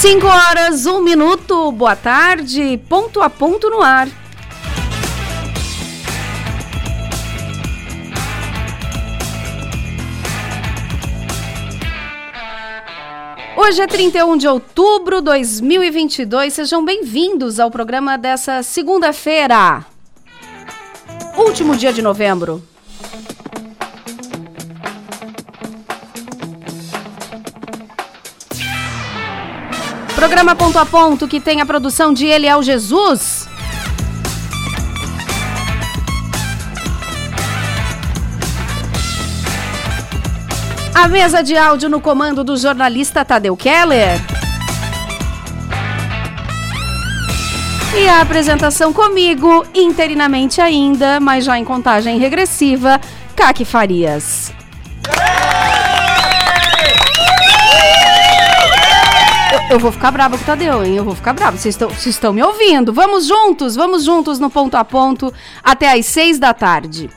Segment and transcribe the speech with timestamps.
[0.00, 4.08] 5 horas, 1 um minuto, boa tarde, ponto a ponto no ar.
[13.54, 19.84] Hoje é 31 de outubro de 2022, sejam bem-vindos ao programa dessa segunda-feira,
[21.36, 22.62] último dia de novembro.
[30.20, 33.48] Programa Ponto a Ponto, que tem a produção de Eliel Jesus.
[40.94, 44.20] A mesa de áudio no comando do jornalista Tadeu Keller.
[47.98, 53.00] E a apresentação comigo, interinamente ainda, mas já em contagem regressiva,
[53.34, 54.52] Kaki Farias.
[59.70, 60.96] Eu, vou ficar brava com o Tadeu, hein?
[60.96, 61.56] Eu vou ficar brava.
[61.56, 62.92] Vocês estão me ouvindo?
[62.92, 67.08] Vamos juntos, vamos juntos no ponto a ponto até às seis da tarde.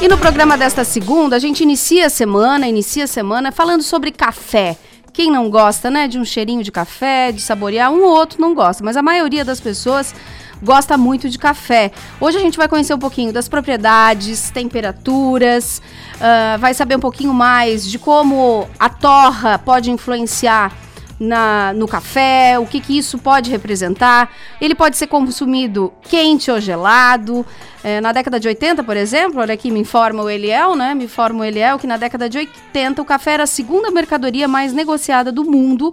[0.00, 4.12] E no programa desta segunda, a gente inicia a semana, inicia a semana falando sobre
[4.12, 4.78] café.
[5.12, 8.54] Quem não gosta, né, de um cheirinho de café, de saborear, um ou outro não
[8.54, 10.14] gosta, mas a maioria das pessoas
[10.62, 11.90] gosta muito de café.
[12.20, 15.80] Hoje a gente vai conhecer um pouquinho das propriedades, temperaturas,
[16.16, 20.72] uh, vai saber um pouquinho mais de como a torra pode influenciar
[21.18, 24.30] na, no café, o que, que isso pode representar.
[24.60, 27.44] Ele pode ser consumido quente ou gelado.
[27.82, 30.94] É, na década de 80, por exemplo, olha aqui, me informa o Eliel, né?
[30.94, 34.46] Me informa o Eliel que na década de 80 o café era a segunda mercadoria
[34.46, 35.92] mais negociada do mundo,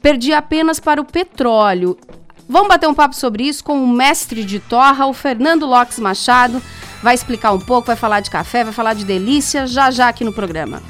[0.00, 1.96] perdia apenas para o petróleo.
[2.48, 6.60] Vamos bater um papo sobre isso com o mestre de torra, o Fernando Lopes Machado.
[7.02, 10.24] Vai explicar um pouco, vai falar de café, vai falar de delícia, já já aqui
[10.24, 10.82] no programa.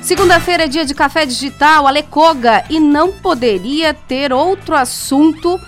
[0.00, 5.60] Segunda-feira é dia de café digital, Alecoga, e não poderia ter outro assunto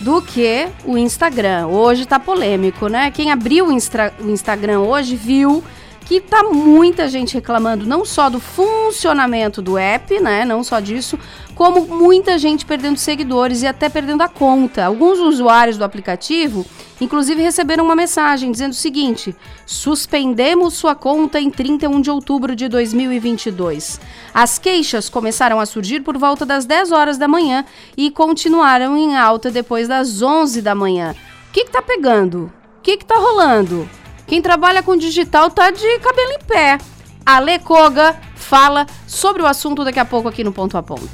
[0.00, 1.66] do que o Instagram.
[1.66, 3.10] Hoje tá polêmico, né?
[3.10, 5.62] Quem abriu o, Instra o Instagram hoje viu
[6.10, 11.16] que tá muita gente reclamando não só do funcionamento do app, né, não só disso,
[11.54, 14.84] como muita gente perdendo seguidores e até perdendo a conta.
[14.84, 16.66] Alguns usuários do aplicativo,
[17.00, 22.66] inclusive, receberam uma mensagem dizendo o seguinte: suspendemos sua conta em 31 de outubro de
[22.66, 24.00] 2022.
[24.34, 27.64] As queixas começaram a surgir por volta das 10 horas da manhã
[27.96, 31.14] e continuaram em alta depois das 11 da manhã.
[31.48, 32.52] O que, que tá pegando?
[32.78, 33.88] O que, que tá rolando?
[34.30, 36.78] Quem trabalha com digital tá de cabelo em pé.
[37.26, 41.10] A Lê Koga fala sobre o assunto daqui a pouco aqui no Ponto a Ponto.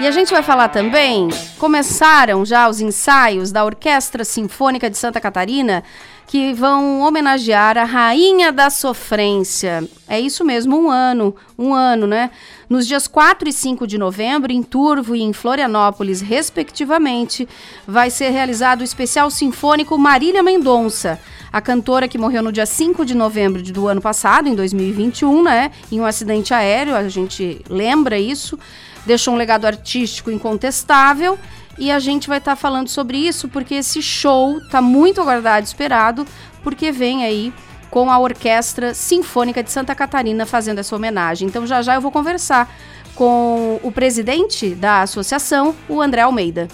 [0.00, 1.28] E a gente vai falar também,
[1.58, 5.84] começaram já os ensaios da Orquestra Sinfônica de Santa Catarina
[6.28, 9.88] que vão homenagear a Rainha da Sofrência.
[10.06, 12.30] É isso mesmo, um ano, um ano, né?
[12.68, 17.48] Nos dias 4 e 5 de novembro, em Turvo e em Florianópolis, respectivamente,
[17.86, 21.18] vai ser realizado o especial sinfônico Marília Mendonça.
[21.50, 25.70] A cantora que morreu no dia 5 de novembro do ano passado, em 2021, né?
[25.90, 28.58] Em um acidente aéreo, a gente lembra isso.
[29.06, 31.38] Deixou um legado artístico incontestável
[31.78, 35.64] e a gente vai estar tá falando sobre isso porque esse show está muito aguardado,
[35.64, 36.26] esperado,
[36.62, 37.50] porque vem aí
[37.90, 41.48] com a Orquestra Sinfônica de Santa Catarina fazendo essa homenagem.
[41.48, 42.72] Então já já eu vou conversar
[43.14, 46.68] com o presidente da associação, o André Almeida.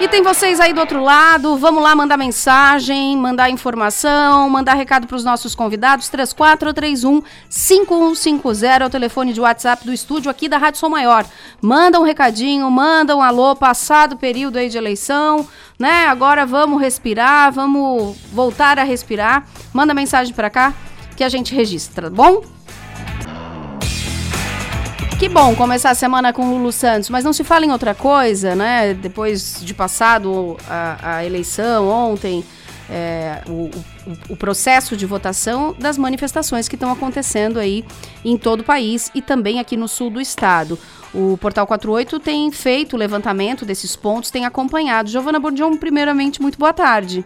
[0.00, 5.08] E tem vocês aí do outro lado, vamos lá mandar mensagem, mandar informação, mandar recado
[5.08, 10.56] para os nossos convidados, 3431 5150 é o telefone de WhatsApp do estúdio aqui da
[10.56, 11.26] Rádio Som Maior.
[11.60, 15.44] Manda um recadinho, manda um alô, passado o período aí de eleição,
[15.76, 16.06] né?
[16.06, 19.48] Agora vamos respirar, vamos voltar a respirar.
[19.74, 20.74] Manda mensagem para cá
[21.16, 22.57] que a gente registra, tá bom?
[25.18, 28.54] Que bom começar a semana com Lulu Santos, mas não se fala em outra coisa,
[28.54, 28.94] né?
[28.94, 32.44] Depois de passado a, a eleição ontem,
[32.88, 33.72] é, o, o,
[34.30, 37.84] o, processo de votação das manifestações que estão acontecendo aí
[38.24, 40.78] em todo o país e também aqui no sul do estado.
[41.12, 45.10] O Portal 48 tem feito o levantamento desses pontos, tem acompanhado.
[45.10, 47.24] Giovana Bordion, primeiramente, muito boa tarde.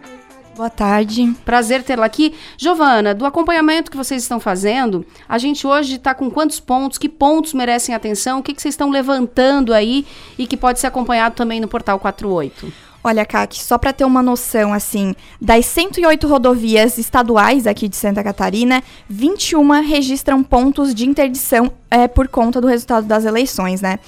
[0.55, 1.33] Boa tarde.
[1.43, 2.35] Prazer tê-la aqui.
[2.57, 6.99] Giovana, do acompanhamento que vocês estão fazendo, a gente hoje está com quantos pontos?
[6.99, 8.39] Que pontos merecem atenção?
[8.39, 10.05] O que, que vocês estão levantando aí
[10.37, 12.71] e que pode ser acompanhado também no Portal 48?
[13.03, 18.23] Olha, Kaki, só para ter uma noção, assim, das 108 rodovias estaduais aqui de Santa
[18.23, 23.99] Catarina, 21 registram pontos de interdição é, por conta do resultado das eleições, né?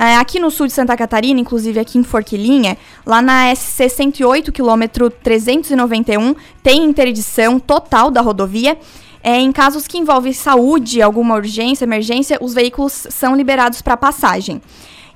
[0.00, 4.50] É, aqui no sul de Santa Catarina, inclusive aqui em Forquilinha, lá na SC 108,
[4.50, 8.78] quilômetro 391, tem interdição total da rodovia.
[9.22, 14.62] É, em casos que envolvem saúde, alguma urgência, emergência, os veículos são liberados para passagem.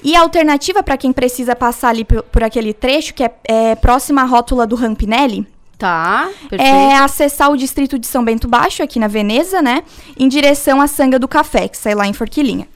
[0.03, 3.75] E a alternativa para quem precisa passar ali por, por, aquele trecho, que é, é
[3.75, 5.47] próxima à rótula do Rampinelli,
[5.79, 6.63] Tá, perfeito.
[6.63, 9.83] É acessar o distrito de São Bento Baixo, aqui na Veneza, né?
[10.17, 12.69] Em direção à Sanga do Café, que sai lá em Forquilinha.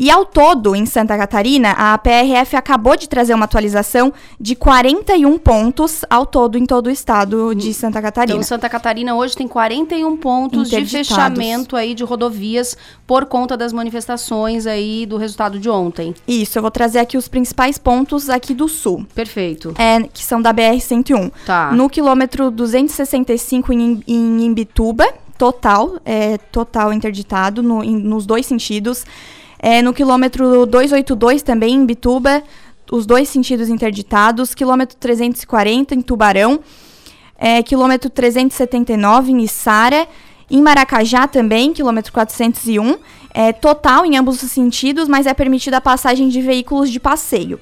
[0.00, 4.10] E ao todo, em Santa Catarina, a PRF acabou de trazer uma atualização
[4.40, 8.32] de 41 pontos ao todo em todo o estado de Santa Catarina.
[8.32, 13.74] Então, Santa Catarina hoje tem 41 pontos de fechamento aí de rodovias por conta das
[13.74, 16.14] manifestações aí do resultado de ontem.
[16.26, 19.04] Isso, eu vou trazer aqui os principais pontos aqui do sul.
[19.14, 19.74] Perfeito.
[19.76, 21.30] É, que são da BR-101.
[21.44, 21.72] Tá.
[21.72, 25.06] No quilômetro 265 em, em Imbituba,
[25.36, 29.04] total, é, total interditado no, em, nos dois sentidos.
[29.62, 32.42] É, no quilômetro 282 também, em Bituba,
[32.90, 34.54] os dois sentidos interditados.
[34.54, 36.60] Quilômetro 340 em Tubarão.
[37.38, 40.08] É, quilômetro 379 em Içara.
[40.50, 42.96] Em Maracajá também, quilômetro 401.
[43.32, 47.60] É, total em ambos os sentidos, mas é permitida a passagem de veículos de passeio.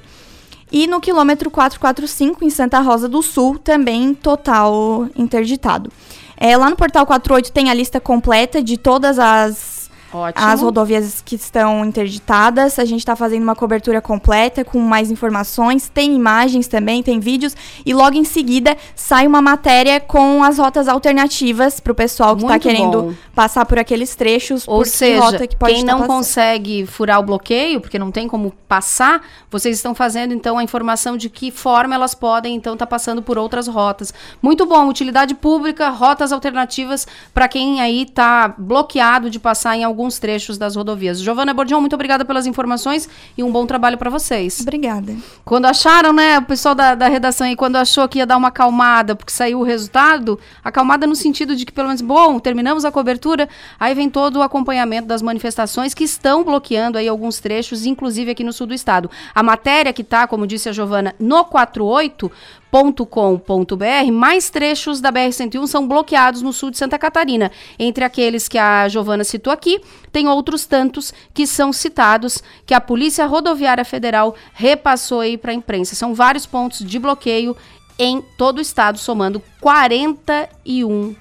[0.70, 5.90] E no quilômetro 445, em Santa Rosa do Sul, também total interditado.
[6.36, 9.77] É, lá no portal 48 tem a lista completa de todas as
[10.12, 10.46] Ótimo.
[10.46, 12.78] as rodovias que estão interditadas.
[12.78, 15.88] A gente está fazendo uma cobertura completa com mais informações.
[15.88, 17.54] Tem imagens também, tem vídeos.
[17.84, 22.42] E logo em seguida sai uma matéria com as rotas alternativas para o pessoal que
[22.42, 23.14] está querendo bom.
[23.34, 24.66] passar por aqueles trechos.
[24.66, 29.22] Ou seja, que quem tá não consegue furar o bloqueio, porque não tem como passar,
[29.50, 33.22] vocês estão fazendo então a informação de que forma elas podem então estar tá passando
[33.22, 34.12] por outras rotas.
[34.40, 39.97] Muito bom, utilidade pública, rotas alternativas para quem aí está bloqueado de passar em algum
[39.98, 41.18] alguns trechos das rodovias.
[41.18, 44.60] Giovana Bordião, muito obrigada pelas informações e um bom trabalho para vocês.
[44.60, 45.16] Obrigada.
[45.44, 48.46] Quando acharam, né, o pessoal da, da redação aí, quando achou que ia dar uma
[48.46, 52.92] acalmada, porque saiu o resultado, acalmada no sentido de que, pelo menos, bom, terminamos a
[52.92, 53.48] cobertura,
[53.78, 58.44] aí vem todo o acompanhamento das manifestações que estão bloqueando aí alguns trechos, inclusive aqui
[58.44, 59.10] no sul do estado.
[59.34, 62.30] A matéria que está, como disse a Giovana, no 48,
[62.70, 67.50] com.br, mais trechos da BR-101 são bloqueados no sul de Santa Catarina.
[67.78, 69.80] Entre aqueles que a Giovana citou aqui,
[70.12, 75.54] tem outros tantos que são citados, que a Polícia Rodoviária Federal repassou aí para a
[75.54, 75.94] imprensa.
[75.94, 77.56] São vários pontos de bloqueio
[77.98, 81.16] em todo o estado, somando 41,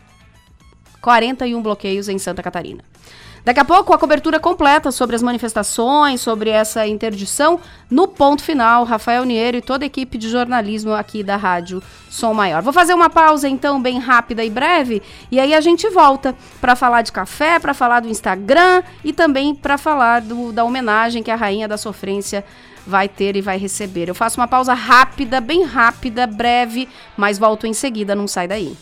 [1.02, 2.84] 41 bloqueios em Santa Catarina.
[3.48, 8.84] Daqui a pouco, a cobertura completa sobre as manifestações, sobre essa interdição, no ponto final,
[8.84, 12.62] Rafael Niero e toda a equipe de jornalismo aqui da Rádio Som Maior.
[12.62, 15.02] Vou fazer uma pausa, então, bem rápida e breve,
[15.32, 19.56] e aí a gente volta para falar de café, para falar do Instagram e também
[19.56, 22.44] para falar do, da homenagem que a Rainha da Sofrência
[22.86, 24.10] vai ter e vai receber.
[24.10, 28.76] Eu faço uma pausa rápida, bem rápida, breve, mas volto em seguida, não sai daí.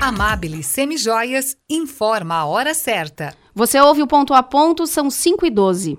[0.00, 3.34] Amabile Semijoias informa a hora certa.
[3.54, 5.98] Você ouve o ponto a ponto, são 5 e 12.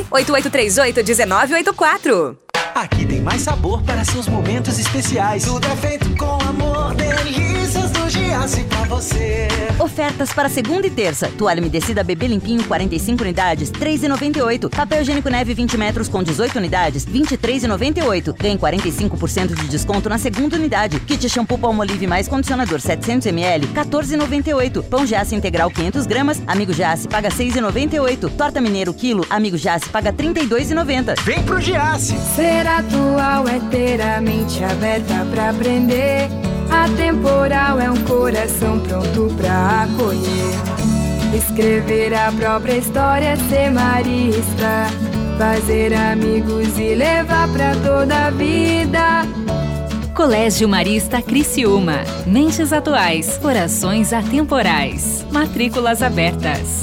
[0.00, 2.36] 8838-1984.
[2.74, 5.44] Aqui tem mais sabor para seus momentos especiais.
[5.44, 7.81] Tudo é feito com amor, delícias
[8.64, 9.46] pra você.
[9.78, 11.28] Ofertas para segunda e terça.
[11.36, 14.70] Toalha umedecida bebê limpinho 45 unidades, 3,98.
[14.70, 18.34] Papel higiênico neve 20 metros com 18 unidades, 23,98.
[18.38, 20.98] Ganhe 45% de desconto na segunda unidade.
[21.00, 24.82] Kit shampoo Palmolive mais condicionador 700 ml, 14,98.
[24.82, 28.30] Pão Giasse integral 500 gramas, Amigo Giasse paga 6,98.
[28.34, 31.20] Torta Mineiro quilo, Amigo Giasse paga 32,90.
[31.22, 32.14] Vem pro Giasse.
[32.34, 36.51] Ser atual é ter a mente aberta pra aprender.
[36.72, 41.36] Atemporal é um coração pronto pra acolher.
[41.36, 44.86] Escrever a própria história, ser marista.
[45.38, 49.22] Fazer amigos e levar pra toda a vida.
[50.14, 52.04] Colégio Marista Criciúma.
[52.26, 55.26] Mentes atuais, corações atemporais.
[55.30, 56.82] Matrículas abertas.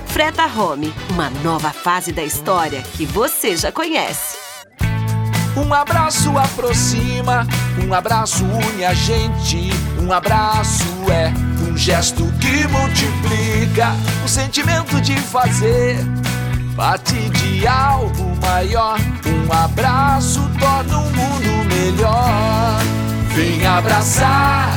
[0.11, 4.37] Freta Home, uma nova fase da história que você já conhece.
[5.55, 7.47] Um abraço aproxima,
[7.87, 9.69] um abraço une a gente.
[10.01, 11.31] Um abraço é
[11.65, 15.97] um gesto que multiplica o sentimento de fazer
[16.75, 18.99] parte de algo maior.
[19.25, 22.81] Um abraço torna o um mundo melhor.
[23.33, 24.73] Vem abraçar,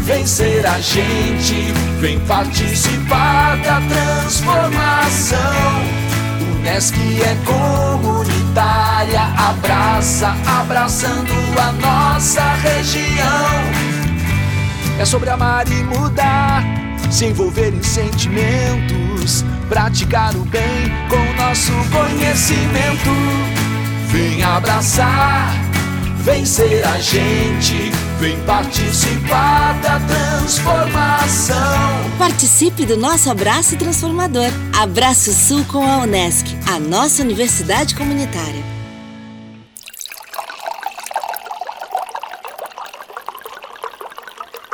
[0.00, 5.38] vem ser a gente, vem participar da transformação.
[6.56, 13.90] Unesc é comunitária, abraça, abraçando a nossa região.
[14.98, 16.62] É sobre amar e mudar,
[17.10, 23.10] se envolver em sentimentos, praticar o bem com nosso conhecimento.
[24.08, 25.54] Vem abraçar,
[26.22, 31.56] vem ser a gente Vem participar da transformação.
[32.18, 34.50] Participe do nosso abraço transformador.
[34.78, 38.62] Abraço Sul com a Unesc, a nossa universidade comunitária.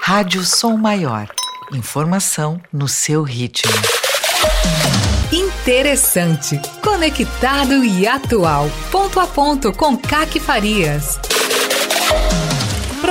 [0.03, 1.29] Rádio Som Maior.
[1.73, 3.71] Informação no seu ritmo.
[5.31, 8.69] Interessante, conectado e atual.
[8.91, 11.17] Ponto a ponto com Caque Farias.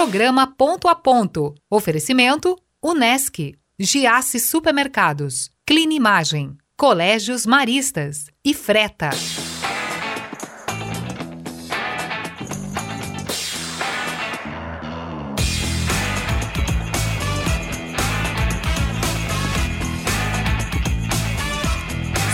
[0.05, 1.55] Programa Ponto a Ponto.
[1.67, 9.09] Oferecimento Unesc, Giasse Supermercados, Clinimagem, Colégios Maristas e Freta.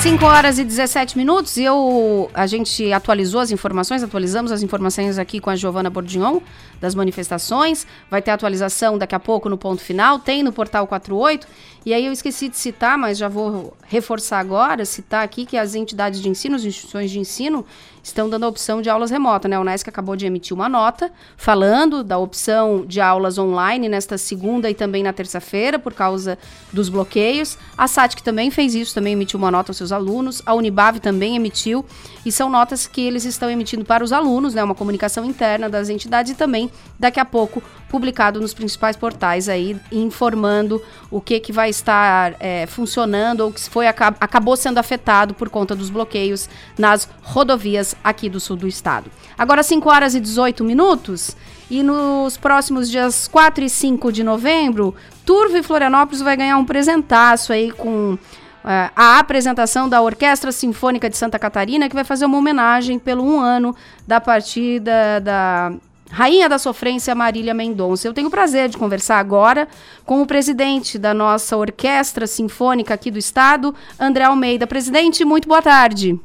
[0.01, 5.19] 5 horas e 17 minutos e eu, a gente atualizou as informações, atualizamos as informações
[5.19, 6.41] aqui com a Giovana Bordignon
[6.81, 7.87] das manifestações.
[8.09, 11.47] Vai ter atualização daqui a pouco no ponto final, tem no portal 48.
[11.85, 15.73] E aí eu esqueci de citar, mas já vou reforçar agora, citar aqui que as
[15.73, 17.65] entidades de ensino, as instituições de ensino,
[18.03, 19.57] estão dando a opção de aulas remotas, né?
[19.57, 24.69] O Unesc acabou de emitir uma nota falando da opção de aulas online nesta segunda
[24.69, 26.37] e também na terça-feira, por causa
[26.71, 27.57] dos bloqueios.
[27.77, 30.41] A SATIC também fez isso, também emitiu uma nota aos seus alunos.
[30.45, 31.85] A Unibave também emitiu.
[32.25, 34.63] E são notas que eles estão emitindo para os alunos, né?
[34.63, 39.75] Uma comunicação interna das entidades e também, daqui a pouco, publicado nos principais portais aí,
[39.91, 45.49] informando o que, que vai estar é, funcionando ou que foi, acabou sendo afetado por
[45.49, 46.47] conta dos bloqueios
[46.77, 49.11] nas rodovias aqui do sul do estado.
[49.37, 51.35] Agora 5 horas e 18 minutos.
[51.71, 54.93] E nos próximos dias 4 e 5 de novembro,
[55.25, 58.19] Turvo e Florianópolis vai ganhar um presentaço aí com uh,
[58.63, 63.39] a apresentação da Orquestra Sinfônica de Santa Catarina, que vai fazer uma homenagem pelo um
[63.39, 63.73] ano
[64.05, 65.71] da partida da
[66.11, 68.07] Rainha da Sofrência, Marília Mendonça.
[68.07, 69.67] Eu tenho o prazer de conversar agora
[70.05, 74.67] com o presidente da nossa Orquestra Sinfônica aqui do Estado, André Almeida.
[74.67, 76.19] Presidente, muito boa tarde.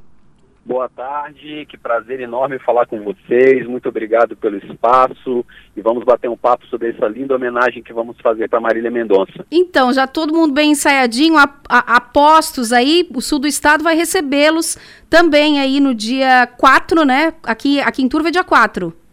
[0.64, 3.64] Boa tarde, que prazer enorme falar com vocês.
[3.68, 8.16] Muito obrigado pelo espaço e vamos bater um papo sobre essa linda homenagem que vamos
[8.20, 9.46] fazer para Marília Mendonça.
[9.48, 13.94] Então, já todo mundo bem ensaiadinho, a, a, apostos aí, o sul do estado vai
[13.94, 14.76] recebê-los
[15.08, 17.32] também aí no dia 4, né?
[17.44, 19.05] Aqui, aqui em Turva é dia 4.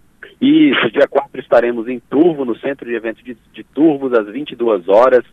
[0.43, 4.89] Isso, dia 4 estaremos em Turvo, no centro de eventos de, de Turvos, às 22
[4.89, 5.23] horas,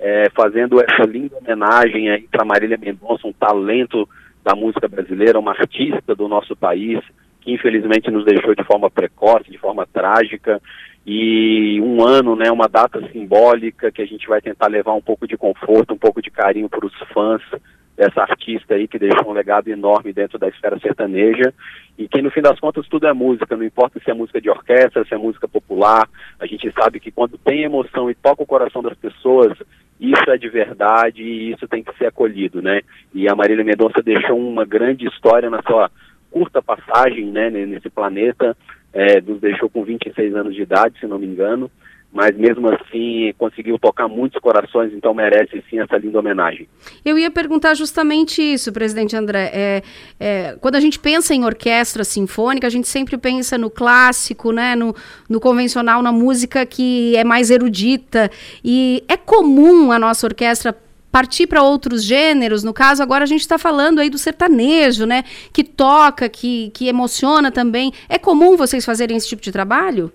[0.00, 4.08] é, fazendo essa linda homenagem aí para Marília Mendonça, um talento
[4.42, 6.98] da música brasileira, uma artista do nosso país,
[7.42, 10.62] que infelizmente nos deixou de forma precoce, de forma trágica,
[11.06, 15.28] e um ano, né, uma data simbólica que a gente vai tentar levar um pouco
[15.28, 17.42] de conforto, um pouco de carinho para os fãs
[17.96, 21.54] dessa artista aí que deixou um legado enorme dentro da esfera sertaneja
[21.96, 24.50] e que no fim das contas tudo é música, não importa se é música de
[24.50, 26.08] orquestra, se é música popular,
[26.40, 29.56] a gente sabe que quando tem emoção e toca o coração das pessoas,
[30.00, 32.80] isso é de verdade e isso tem que ser acolhido, né?
[33.14, 35.88] E a Marília Mendonça deixou uma grande história na sua
[36.30, 38.56] curta passagem, né, nesse planeta,
[38.92, 41.70] é, nos deixou com 26 anos de idade, se não me engano,
[42.14, 46.68] mas mesmo assim conseguiu tocar muitos corações, então merece sim essa linda homenagem.
[47.04, 49.50] Eu ia perguntar justamente isso, presidente André.
[49.52, 49.82] É,
[50.20, 54.76] é, quando a gente pensa em orquestra sinfônica, a gente sempre pensa no clássico, né,
[54.76, 54.94] no,
[55.28, 58.30] no convencional, na música que é mais erudita.
[58.64, 60.72] E é comum a nossa orquestra
[61.10, 62.62] partir para outros gêneros.
[62.62, 65.24] No caso, agora a gente está falando aí do sertanejo, né?
[65.52, 67.92] Que toca, que, que emociona também.
[68.08, 70.12] É comum vocês fazerem esse tipo de trabalho?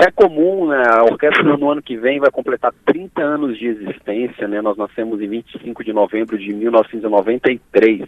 [0.00, 0.80] É comum, né?
[0.86, 4.62] A orquestra no ano que vem vai completar 30 anos de existência, né?
[4.62, 8.06] Nós nascemos em 25 de novembro de 1993.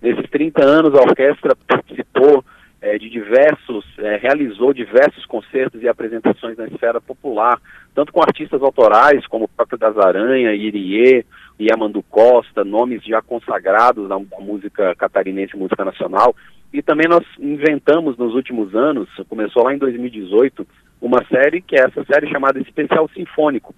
[0.00, 2.44] Nesses 30 anos, a orquestra participou
[2.80, 7.60] é, de diversos, é, realizou diversos concertos e apresentações na esfera popular,
[7.92, 11.26] tanto com artistas autorais, como o próprio Das Aranha, Irie,
[11.60, 16.36] Yamandu Costa, nomes já consagrados da música catarinense, música nacional.
[16.72, 20.66] E também nós inventamos nos últimos anos, começou lá em 2018,
[21.02, 23.74] uma série que é essa série chamada Especial Sinfônico,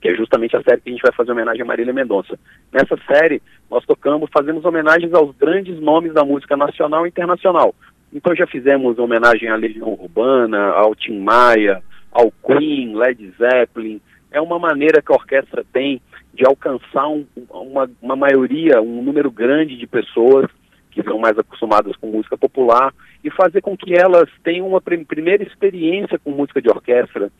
[0.00, 2.38] que é justamente a série que a gente vai fazer homenagem a Marília Mendonça.
[2.72, 7.74] Nessa série, nós tocamos, fazemos homenagens aos grandes nomes da música nacional e internacional.
[8.10, 14.00] Então já fizemos homenagem à Legião Urbana, ao Tim Maia, ao Queen, Led Zeppelin.
[14.32, 16.00] É uma maneira que a orquestra tem
[16.32, 20.46] de alcançar um, uma, uma maioria, um número grande de pessoas
[20.94, 25.04] que são mais acostumadas com música popular e fazer com que elas tenham uma prim
[25.04, 27.30] primeira experiência com música de orquestra.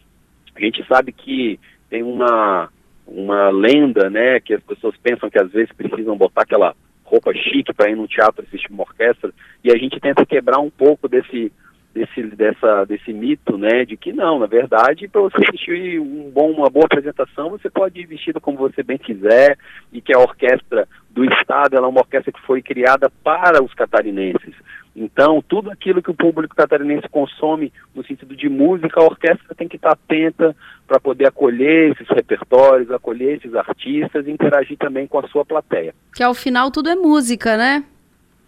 [0.54, 1.58] A gente sabe que
[1.88, 2.68] tem uma,
[3.06, 7.72] uma lenda, né, que as pessoas pensam que às vezes precisam botar aquela roupa chique
[7.72, 9.30] para ir no teatro assistir uma orquestra,
[9.62, 11.52] e a gente tenta quebrar um pouco desse
[11.94, 16.50] desse, dessa, desse mito, né, de que não, na verdade, para você assistir um bom,
[16.50, 19.56] uma boa apresentação, você pode ir vestido como você bem quiser,
[19.92, 23.72] e que a orquestra do Estado ela é uma orquestra que foi criada para os
[23.72, 24.54] catarinenses.
[24.96, 29.68] Então, tudo aquilo que o público catarinense consome no sentido de música, a orquestra tem
[29.68, 30.54] que estar atenta
[30.86, 35.94] para poder acolher esses repertórios, acolher esses artistas e interagir também com a sua plateia.
[36.14, 37.84] Que ao final tudo é música, né?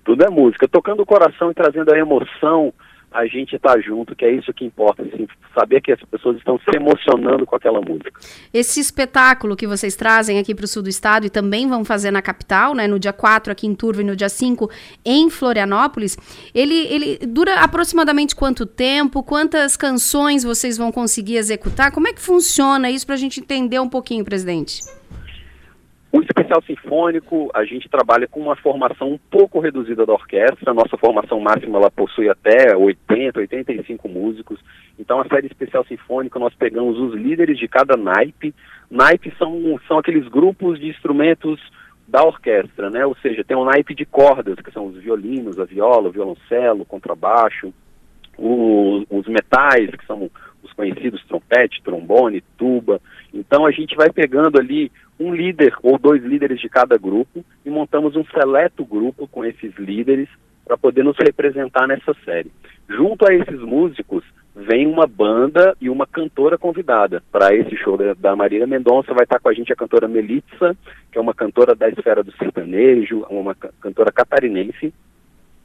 [0.04, 2.72] Tudo é música, tocando o coração e trazendo a emoção
[3.12, 6.58] a gente está junto, que é isso que importa, assim, saber que as pessoas estão
[6.58, 8.20] se emocionando com aquela música.
[8.52, 12.10] Esse espetáculo que vocês trazem aqui para o sul do estado e também vão fazer
[12.10, 14.70] na capital, né, no dia 4 aqui em Turvo e no dia 5
[15.04, 16.16] em Florianópolis,
[16.54, 19.22] ele, ele dura aproximadamente quanto tempo?
[19.22, 21.92] Quantas canções vocês vão conseguir executar?
[21.92, 24.80] Como é que funciona isso para a gente entender um pouquinho, presidente?
[26.16, 30.70] O especial sinfônico, a gente trabalha com uma formação um pouco reduzida da orquestra.
[30.70, 34.58] A nossa formação máxima ela possui até 80, 85 músicos.
[34.98, 38.54] Então, a série especial sinfônica, nós pegamos os líderes de cada naipe.
[38.90, 41.60] Naipes são, são aqueles grupos de instrumentos
[42.08, 43.04] da orquestra, né?
[43.04, 46.80] Ou seja, tem um naipe de cordas, que são os violinos, a viola, o violoncelo,
[46.80, 47.74] o contrabaixo,
[48.38, 50.30] o, os metais, que são
[50.66, 53.00] os conhecidos trompete, trombone, tuba.
[53.32, 57.70] Então a gente vai pegando ali um líder ou dois líderes de cada grupo e
[57.70, 60.28] montamos um seleto grupo com esses líderes
[60.64, 62.50] para poder nos representar nessa série.
[62.88, 64.24] Junto a esses músicos
[64.54, 69.14] vem uma banda e uma cantora convidada para esse show da, Marília Mendonça.
[69.14, 70.76] Vai estar com a gente a cantora Melitza,
[71.12, 74.92] que é uma cantora da esfera do sertanejo, uma cantora catarinense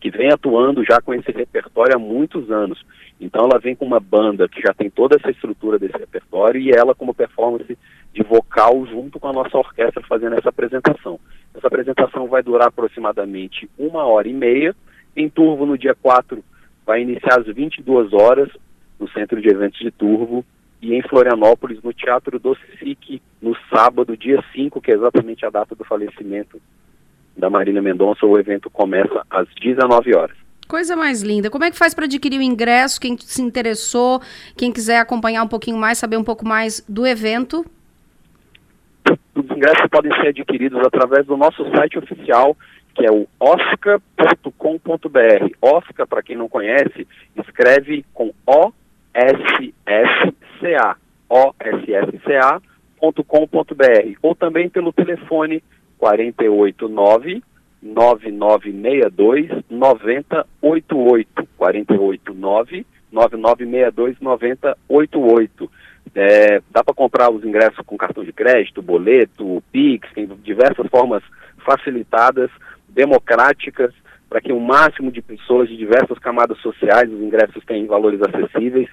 [0.02, 2.84] que vem atuando já com esse repertório há muitos anos.
[3.20, 6.72] Então ela vem com uma banda que já tem toda essa estrutura desse repertório e
[6.72, 7.78] ela como performance
[8.12, 11.20] de vocal junto com a nossa orquestra fazendo essa apresentação.
[11.54, 14.76] Essa apresentação vai durar aproximadamente uma hora e meia.
[15.16, 16.44] Em Turvo, no dia 4,
[16.84, 18.50] vai iniciar às 22 horas
[19.00, 20.44] no Centro de Eventos de Turvo
[20.82, 25.50] e em Florianópolis, no Teatro do SIC, no sábado, dia 5, que é exatamente a
[25.52, 26.60] data do falecimento
[27.42, 30.38] da Marília Mendonça, o evento começa às 19 horas.
[30.68, 31.50] Coisa mais linda.
[31.50, 33.02] Como é que faz para adquirir o ingresso?
[33.02, 34.22] Quem se interessou,
[34.56, 37.66] quem quiser acompanhar um pouquinho mais, saber um pouco mais do evento?
[39.36, 42.56] Os ingressos podem ser adquiridos através do nosso site oficial,
[42.94, 44.52] que é o osca.com.br.
[45.62, 48.76] Osca, para quem não conhece, escreve com O-S-S-C-A.
[51.28, 52.62] O-S-S-C-A.com.br.
[54.22, 55.64] Ou também pelo telefone
[56.02, 57.44] 489
[57.84, 65.72] 9962 9088 489 9962 9088
[66.16, 71.24] é, dá para comprar os ingressos com cartão de crédito, boleto, Pix, tem diversas formas
[71.64, 72.50] facilitadas,
[72.90, 73.94] democráticas,
[74.28, 78.90] para que o máximo de pessoas de diversas camadas sociais, os ingressos têm valores acessíveis,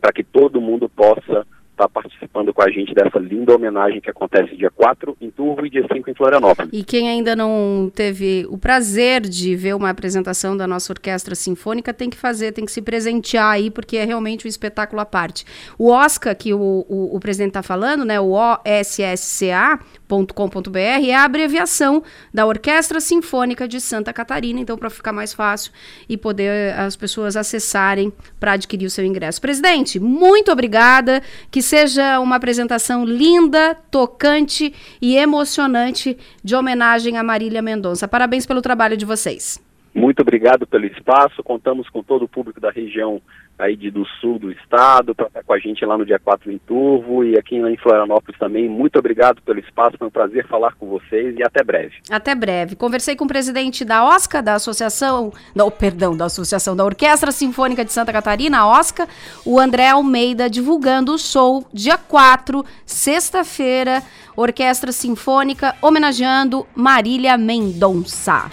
[0.00, 1.46] para que todo mundo possa
[1.78, 5.70] está participando com a gente dessa linda homenagem que acontece dia 4 em Turvo e
[5.70, 6.70] dia 5 em Florianópolis.
[6.72, 11.94] E quem ainda não teve o prazer de ver uma apresentação da nossa orquestra sinfônica
[11.94, 15.44] tem que fazer, tem que se presentear aí, porque é realmente um espetáculo à parte.
[15.78, 21.24] O Oscar, que o, o, o presidente está falando, né, o OSSCA, .com.br é a
[21.24, 25.72] abreviação da Orquestra Sinfônica de Santa Catarina, então para ficar mais fácil
[26.08, 29.40] e poder as pessoas acessarem para adquirir o seu ingresso.
[29.40, 37.60] Presidente, muito obrigada, que seja uma apresentação linda, tocante e emocionante de homenagem a Marília
[37.60, 38.08] Mendonça.
[38.08, 39.62] Parabéns pelo trabalho de vocês.
[39.94, 41.42] Muito obrigado pelo espaço.
[41.42, 43.20] Contamos com todo o público da região
[43.58, 46.50] aí de, do sul do estado para estar com a gente lá no dia 4
[46.50, 48.68] em Turvo e aqui em Florianópolis também.
[48.68, 51.94] Muito obrigado pelo espaço, foi um prazer falar com vocês e até breve.
[52.08, 52.76] Até breve.
[52.76, 57.84] Conversei com o presidente da OSCA, da Associação, não, perdão, da Associação da Orquestra Sinfônica
[57.84, 59.08] de Santa Catarina, a OSCA,
[59.44, 64.02] o André Almeida, divulgando o show dia 4, sexta-feira,
[64.36, 68.48] Orquestra Sinfônica homenageando Marília Mendonça.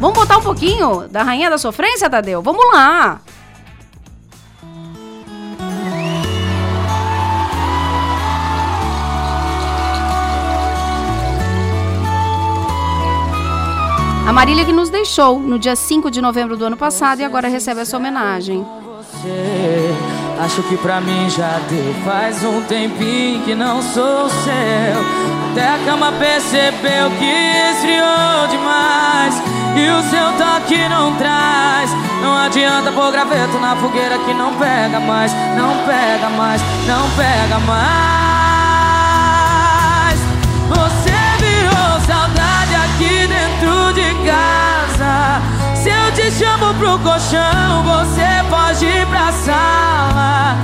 [0.00, 2.42] Vamos botar um pouquinho da Rainha da Sofrência, Tadeu?
[2.42, 3.20] Vamos lá!
[14.26, 17.46] A Marília que nos deixou no dia 5 de novembro do ano passado e agora
[17.46, 18.66] recebe essa homenagem.
[18.84, 19.94] Você,
[20.40, 25.52] acho que pra mim já deu faz um tempinho que não sou seu.
[25.52, 29.40] Até a cama percebeu que esfriou demais
[29.76, 31.90] e o seu toque não traz.
[32.20, 37.58] Não adianta pôr graveto na fogueira que não pega mais, não pega mais, não pega
[37.60, 38.35] mais.
[44.06, 45.42] De casa.
[45.74, 50.56] Se eu te chamo pro colchão, você pode ir pra sala.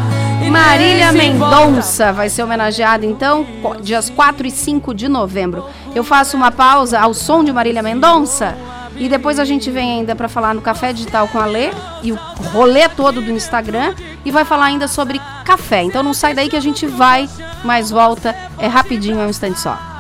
[0.51, 1.13] Marília.
[1.13, 3.47] Mendonça vai ser homenageada então
[3.81, 5.65] dias 4 e 5 de novembro.
[5.95, 8.57] Eu faço uma pausa ao som de Marília Mendonça
[8.97, 11.71] e depois a gente vem ainda para falar no Café Digital com a Lê
[12.03, 12.19] e o
[12.53, 15.83] rolê todo do Instagram e vai falar ainda sobre café.
[15.83, 17.29] Então não sai daí que a gente vai,
[17.65, 19.92] mas volta é rapidinho, é um instante só.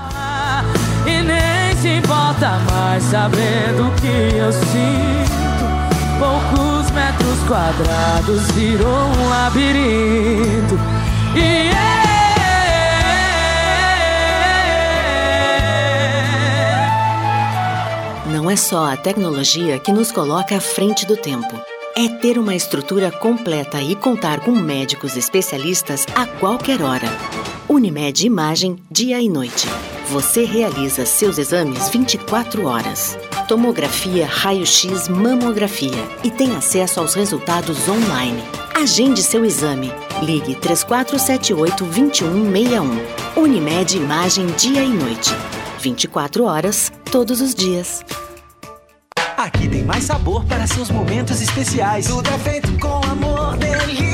[1.83, 5.33] Se importa mais sabendo que eu sinto.
[6.17, 10.79] Poucos metros quadrados virou um labirinto.
[11.35, 11.73] E
[18.33, 21.61] Não é só a tecnologia que nos coloca à frente do tempo.
[21.97, 27.09] É ter uma estrutura completa e contar com médicos especialistas a qualquer hora.
[27.69, 29.67] Unimed Imagem, dia e noite.
[30.13, 33.17] Você realiza seus exames 24 horas.
[33.49, 38.45] Tomografia, raio-x, mamografia e tem acesso aos resultados online.
[38.75, 39.91] Agende seu exame.
[40.21, 42.85] Ligue 3478-2161.
[43.37, 45.31] Unimed Imagem, dia e noite.
[45.81, 48.05] 24 horas, todos os dias.
[49.39, 52.07] Aqui tem mais sabor para seus momentos especiais.
[52.07, 54.12] Tudo é feito com amor, delícias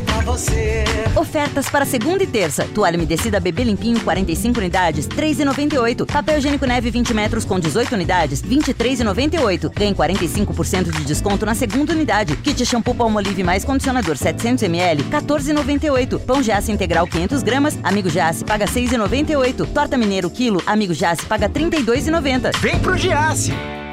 [0.00, 0.84] pra você.
[1.14, 2.64] Ofertas para segunda e terça.
[2.74, 6.06] Toalha umedecida bebê limpinho 45 unidades, 3,98.
[6.10, 9.70] Papel higiênico neve 20 metros com 18 unidades, 23,98.
[9.74, 12.36] Ganhe 45% de desconto na segunda unidade.
[12.36, 16.20] Kit shampoo Palmolive mais condicionador 700 ml, 14,98.
[16.20, 19.66] Pão Giasse integral 500 gramas, Amigo Giasse paga 6,98.
[19.72, 22.56] Torta Mineiro quilo, Amigo Giasse paga 32,90.
[22.60, 23.52] Vem pro Giasse.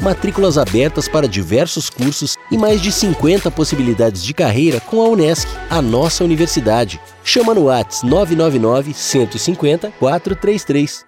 [0.00, 5.48] Matrículas abertas para diversos cursos e mais de 50 possibilidades de carreira com a Unesc,
[5.70, 7.00] a nossa universidade.
[7.22, 11.04] Chama no Whats 999 150 433.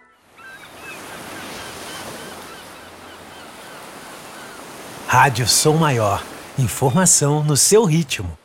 [5.06, 6.22] Rádio Som Maior.
[6.58, 8.36] Informação no seu ritmo.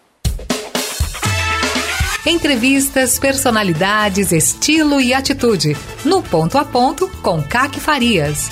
[2.25, 5.75] Entrevistas, personalidades, estilo e atitude.
[6.06, 8.49] No Ponto a Ponto, com Caque Farias.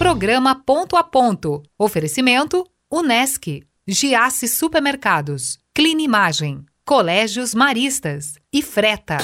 [0.00, 1.62] Programa Ponto a Ponto.
[1.78, 9.18] Oferecimento: Unesc, Giasse Supermercados, Clinimagem, Colégios Maristas e Freta.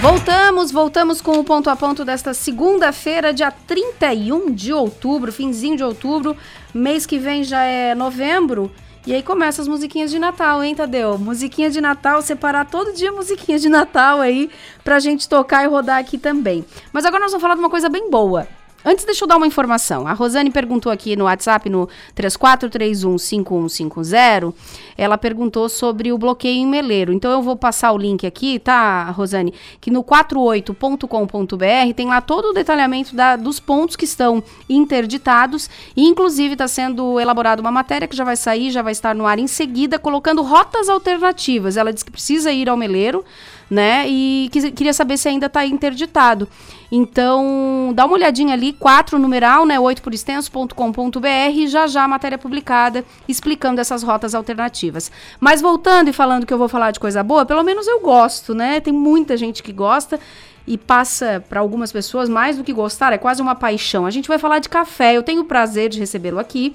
[0.00, 5.84] Voltamos, voltamos com o ponto a ponto desta segunda-feira, dia 31 de outubro, finzinho de
[5.84, 6.34] outubro.
[6.72, 8.72] Mês que vem já é novembro.
[9.08, 11.16] E aí começa as musiquinhas de Natal, hein, Tadeu?
[11.16, 14.50] Musiquinha de Natal, separar todo dia musiquinha de Natal aí
[14.84, 16.62] pra gente tocar e rodar aqui também.
[16.92, 18.46] Mas agora nós vamos falar de uma coisa bem boa.
[18.84, 20.06] Antes, deixa eu dar uma informação.
[20.06, 24.54] A Rosane perguntou aqui no WhatsApp, no 34315150,
[24.96, 27.12] ela perguntou sobre o bloqueio em Meleiro.
[27.12, 29.52] Então, eu vou passar o link aqui, tá, Rosane?
[29.80, 35.68] Que no 48.com.br tem lá todo o detalhamento da- dos pontos que estão interditados.
[35.96, 39.26] E, inclusive, está sendo elaborada uma matéria que já vai sair, já vai estar no
[39.26, 41.76] ar em seguida, colocando rotas alternativas.
[41.76, 43.24] Ela disse que precisa ir ao Meleiro,
[43.70, 44.06] né?
[44.08, 46.48] E quis- queria saber se ainda está interditado.
[46.90, 52.38] Então, dá uma olhadinha ali, 4 numeral, né, 8 por extenso.com.br, já já a matéria
[52.38, 55.10] publicada explicando essas rotas alternativas.
[55.38, 58.54] Mas voltando e falando que eu vou falar de coisa boa, pelo menos eu gosto,
[58.54, 58.80] né?
[58.80, 60.18] Tem muita gente que gosta
[60.66, 64.04] e passa para algumas pessoas mais do que gostar, é quase uma paixão.
[64.06, 65.14] A gente vai falar de café.
[65.16, 66.74] Eu tenho o prazer de recebê-lo aqui.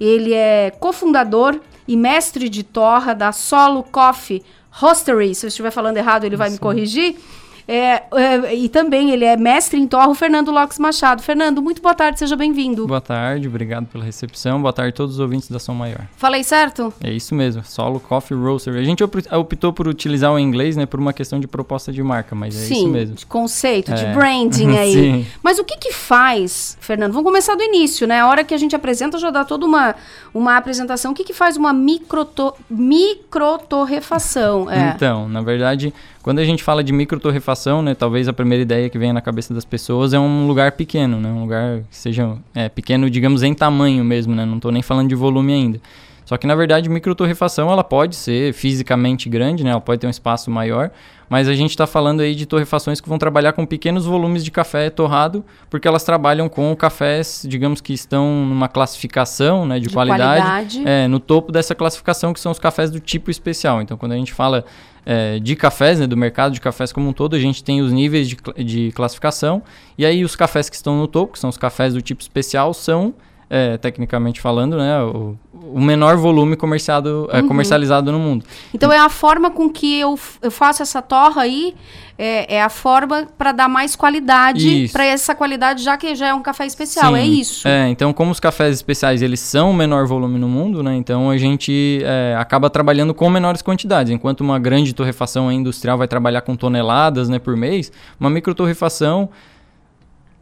[0.00, 5.34] Ele é cofundador e mestre de torra da Solo Coffee Roastery.
[5.34, 7.16] Se eu estiver falando errado, ele vai me corrigir.
[7.66, 11.22] É, é, e também ele é mestre em torra, o Fernando Lopes Machado.
[11.22, 12.86] Fernando, muito boa tarde, seja bem-vindo.
[12.86, 14.60] Boa tarde, obrigado pela recepção.
[14.60, 16.06] Boa tarde a todos os ouvintes da Som Maior.
[16.16, 16.92] Falei certo?
[17.02, 18.74] É isso mesmo, Solo Coffee Roaster.
[18.74, 22.02] A gente op- optou por utilizar o inglês, né, por uma questão de proposta de
[22.02, 23.14] marca, mas é Sim, isso mesmo.
[23.14, 24.12] de conceito, de É.
[24.12, 24.92] branding aí.
[24.92, 25.26] Sim.
[25.42, 27.12] Mas o que que faz, Fernando?
[27.12, 28.20] Vamos começar do início, né?
[28.20, 29.94] A hora que a gente apresenta já dá toda uma,
[30.34, 31.12] uma apresentação.
[31.12, 34.70] O que que faz uma microto, microtorrefação?
[34.70, 34.92] É.
[34.94, 35.92] Então, na verdade,
[36.22, 39.52] quando a gente fala de microtorrefação, né, talvez a primeira ideia que venha na cabeça
[39.52, 43.52] das pessoas é um lugar pequeno, né, um lugar que seja é, pequeno, digamos, em
[43.52, 45.80] tamanho mesmo, né, não estou nem falando de volume ainda.
[46.24, 50.10] Só que, na verdade, microtorrefação, ela pode ser fisicamente grande, né, ela pode ter um
[50.10, 50.90] espaço maior,
[51.28, 54.50] mas a gente está falando aí de torrefações que vão trabalhar com pequenos volumes de
[54.50, 59.94] café torrado, porque elas trabalham com cafés, digamos que estão numa classificação né, de, De
[59.94, 60.82] qualidade, qualidade.
[60.86, 63.82] é, no topo dessa classificação, que são os cafés do tipo especial.
[63.82, 64.64] Então, quando a gente fala
[65.04, 67.92] é, de cafés, né, do mercado de cafés como um todo, a gente tem os
[67.92, 69.62] níveis de, de classificação,
[69.96, 72.72] e aí os cafés que estão no topo, que são os cafés do tipo especial,
[72.72, 73.14] são,
[73.54, 77.48] é, tecnicamente falando, né, o, o menor volume comerciado, é, Uhum.
[77.48, 78.46] comercializado no mundo.
[78.72, 81.74] Então é a forma com que eu, eu faço essa torra aí,
[82.16, 86.34] é, é a forma para dar mais qualidade para essa qualidade, já que já é
[86.34, 87.14] um café especial.
[87.14, 87.32] É Sim.
[87.40, 87.68] isso.
[87.68, 90.96] É, então como os cafés especiais eles são o menor volume no mundo, né?
[90.96, 94.10] Então a gente é, acaba trabalhando com menores quantidades.
[94.10, 99.28] Enquanto uma grande torrefação industrial vai trabalhar com toneladas, né, por mês, uma microtorrefação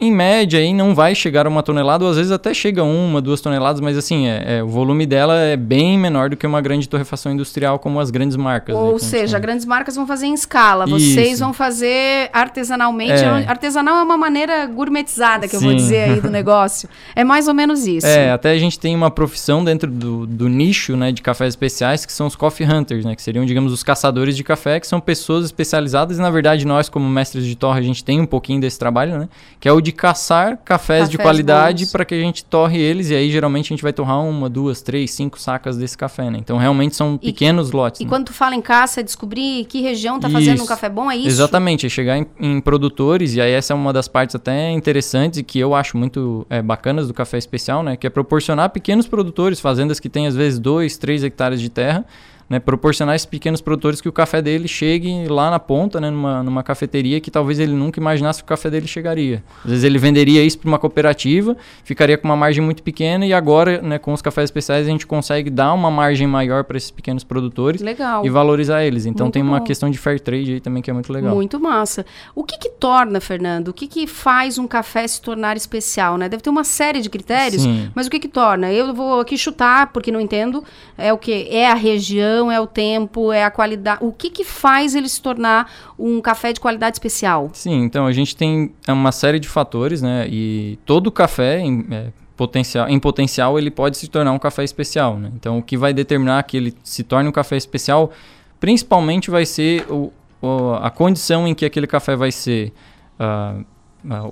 [0.00, 3.20] em média aí não vai chegar a uma tonelada, ou às vezes até chega uma,
[3.20, 6.60] duas toneladas, mas assim, é, é, o volume dela é bem menor do que uma
[6.60, 8.74] grande torrefação industrial como as grandes marcas.
[8.74, 11.44] né, Ou gente seja, grandes marcas vão fazer em escala, vocês Isso.
[11.44, 13.12] vão fazer artesanalmente.
[13.12, 13.44] É.
[13.46, 15.76] Artesanal é uma maneira gourmetizada que eu vou Sim.
[15.76, 16.88] dizer aí do negócio.
[17.14, 18.06] É mais ou menos isso.
[18.06, 22.06] É, até a gente tem uma profissão dentro do, do nicho, né, de cafés especiais,
[22.06, 25.00] que são os coffee hunters, né, que seriam, digamos, os caçadores de café, que são
[25.00, 28.60] pessoas especializadas, e na verdade nós, como mestres de torre, a gente tem um pouquinho
[28.60, 31.92] desse trabalho, né, que é o de caçar cafés, de Cafés qualidade bons.
[31.92, 34.82] para que a gente torre eles, e aí geralmente a gente vai torrar uma, duas,
[34.82, 38.00] três, cinco sacas desse café, né, então realmente são pequenos lotes.
[38.00, 38.08] E né.
[38.08, 41.16] quando tu fala em caça, é descobrir que região tá fazendo um café bom, é
[41.16, 41.28] isso?
[41.28, 45.38] Exatamente, é chegar em, em produtores, e aí essa é uma das partes até interessantes
[45.38, 47.96] e que eu acho muito é, bacanas do café especial, né?
[47.96, 52.04] Que é proporcionar pequenos produtores, fazendas que têm às vezes 2, 3 hectares de terra,
[52.50, 56.42] né, proporcionar esses pequenos produtores que o café dele chegue lá na ponta, né, numa,
[56.42, 59.44] numa cafeteria que talvez ele nunca imaginasse que o café dele chegaria.
[59.64, 63.32] Às vezes ele venderia isso para uma cooperativa, ficaria com uma margem muito pequena e
[63.32, 66.90] agora, né, com os cafés especiais a gente consegue dar uma margem maior para esses
[66.90, 68.26] pequenos produtores Legal.
[68.26, 69.06] e valorizar eles.
[69.06, 69.64] Então Muito tem uma bom.
[69.64, 71.32] questão de fair trade aí também que é muito legal.
[71.32, 72.04] Muito massa.
[72.34, 73.68] O que que torna, Fernando?
[73.68, 76.28] O que que faz um café se tornar especial, né?
[76.28, 77.90] Deve ter uma série de critérios, Sim.
[77.94, 78.72] mas o que que torna?
[78.72, 80.64] Eu vou aqui chutar, porque não entendo.
[80.98, 81.46] É o que?
[81.48, 84.04] É a região, é o tempo, é a qualidade.
[84.04, 87.50] O que que faz ele se tornar um café de qualidade especial?
[87.52, 90.28] Sim, então a gente tem uma série de fatores, né?
[90.30, 95.18] E todo café em, é, potencial, em potencial ele pode se tornar um café especial,
[95.18, 95.32] né?
[95.34, 98.12] Então o que vai determinar que ele se torne um café especial,
[98.60, 102.72] principalmente vai ser o, o- a condição em que aquele café vai ser
[103.18, 103.56] ah,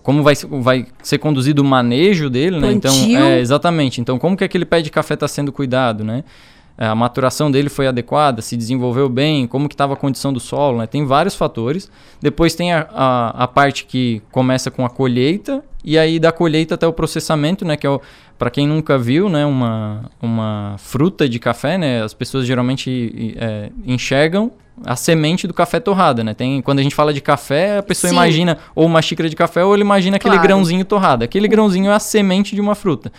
[0.03, 2.73] como vai, vai ser conduzido o manejo dele, né?
[2.73, 4.01] Então, é, exatamente.
[4.01, 6.25] Então, como que aquele pé de café está sendo cuidado, né?
[6.79, 10.39] É, A maturação dele foi adequada, se desenvolveu bem, como que estava a condição do
[10.39, 10.87] solo, né?
[10.87, 11.91] Tem vários fatores.
[12.23, 16.77] Depois tem a, a, a parte que começa com a colheita e aí da colheita
[16.77, 17.77] até o processamento, né?
[17.77, 18.01] Que é
[18.39, 19.45] para quem nunca viu, né?
[19.45, 22.03] Uma, uma fruta de café, né?
[22.03, 24.53] As pessoas geralmente é, enxergam
[24.87, 26.33] a semente do café torrada, né?
[26.35, 28.15] Tem, quando a gente fala de café, a pessoa Sim.
[28.15, 30.47] imagina ou uma xícara de café ou ele imagina aquele Claro.
[30.49, 31.25] grãozinho torrado.
[31.25, 33.11] Aquele grãozinho é a semente de uma fruta.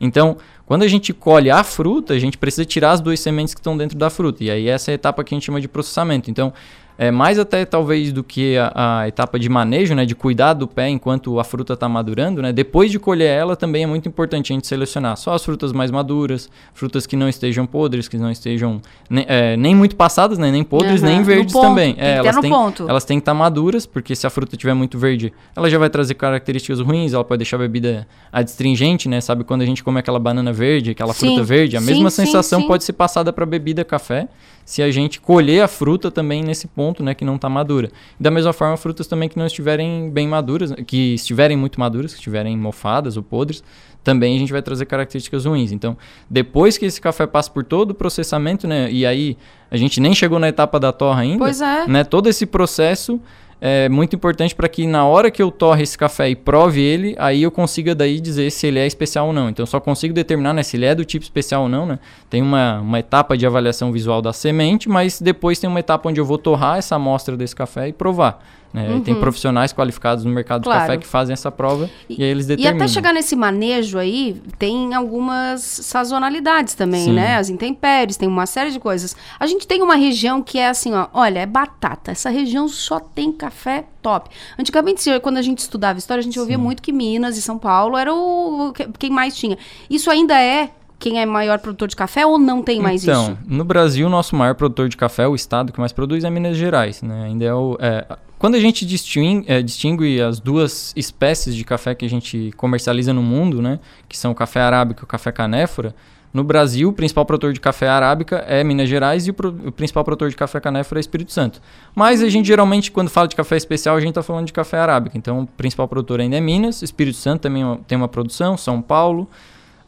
[0.00, 3.60] Então, quando a gente colhe a fruta, a gente precisa tirar as duas sementes que
[3.60, 4.42] estão dentro da fruta.
[4.44, 6.30] E aí essa é a etapa que a gente chama de processamento.
[6.30, 6.52] Então,
[6.98, 10.66] é mais até talvez do que a, a etapa de manejo, né, de cuidar do
[10.66, 12.52] pé enquanto a fruta está madurando, né?
[12.52, 15.90] Depois de colher ela, também é muito importante a gente selecionar só as frutas mais
[15.90, 18.80] maduras, frutas que não estejam podres, que não estejam
[19.10, 21.12] ne- é, nem muito passadas, né, nem podres, Aham.
[21.12, 21.94] nem verdes ponto, também.
[21.94, 22.88] ter no têm, ponto.
[22.88, 25.90] elas têm que estar maduras, porque se a fruta estiver muito verde, ela já vai
[25.90, 29.20] trazer características ruins, ela pode deixar a bebida adstringente, né?
[29.20, 31.26] Sabe quando a gente come aquela banana verde, aquela Sim.
[31.28, 31.76] fruta verde?
[31.76, 34.28] A Sim, mesma sim, sensação pode ser passada para bebida café
[34.64, 37.90] se a gente colher a fruta também nesse ponto, né, que não está madura.
[38.18, 42.18] Da mesma forma, frutas também que não estiverem bem maduras, que estiverem muito maduras, que
[42.18, 43.62] estiverem mofadas ou podres,
[44.02, 45.72] também a gente vai trazer características ruins.
[45.72, 45.96] Então,
[46.30, 49.36] depois que esse café passa por todo o processamento, né, e aí
[49.70, 51.88] a gente nem chegou na etapa da torra ainda, Pois é.
[51.88, 53.20] né, todo esse processo
[53.60, 57.14] é muito importante para que na hora que eu torre esse café e prove ele,
[57.18, 59.48] aí eu consiga daí dizer se ele é especial ou não.
[59.48, 61.98] Então eu só consigo determinar né, se ele é do tipo especial ou não, né?
[62.28, 66.20] Tem uma, uma etapa de avaliação visual da semente, mas depois tem uma etapa onde
[66.20, 68.44] eu vou torrar essa amostra desse café e provar.
[68.72, 68.90] Né?
[68.90, 69.00] Uhum.
[69.00, 70.80] Tem profissionais qualificados no mercado Claro.
[70.80, 72.76] do café que fazem essa prova e, aí eles E determinam.
[72.84, 77.12] até chegar nesse manejo aí, tem algumas sazonalidades também, Sim.
[77.14, 77.36] né?
[77.36, 79.16] As intempéries, tem uma série de coisas.
[79.40, 82.10] A gente tem uma região que é assim, ó, olha, é batata.
[82.10, 84.28] Essa região só tem café top.
[84.58, 87.96] Antigamente, quando a gente estudava história, a gente ouvia muito que Minas e São Paulo
[87.96, 89.56] era o que- quem mais tinha.
[89.88, 93.38] Isso ainda é quem é maior produtor de café ou não tem mais então, isso?
[93.46, 96.56] no Brasil, o nosso maior produtor de café, o estado que mais produz é Minas
[96.56, 97.24] Gerais, né?
[97.24, 97.76] Ainda é o...
[97.78, 98.06] é,
[98.38, 103.12] quando a gente distingue, é, distingue as duas espécies de café que a gente comercializa
[103.12, 103.78] no mundo, né?
[104.08, 105.94] Que são o café arábica e o café canéfora,
[106.34, 109.72] no Brasil, o principal produtor de café arábica é Minas Gerais e o, pro- o
[109.72, 111.62] principal produtor de café canéfora é Espírito Santo.
[111.94, 114.76] Mas a gente geralmente, quando fala de café especial, a gente está falando de café
[114.78, 115.16] arábica.
[115.16, 118.82] Então, o principal produtor ainda é Minas, Espírito Santo também é tem uma produção, São
[118.82, 119.26] Paulo.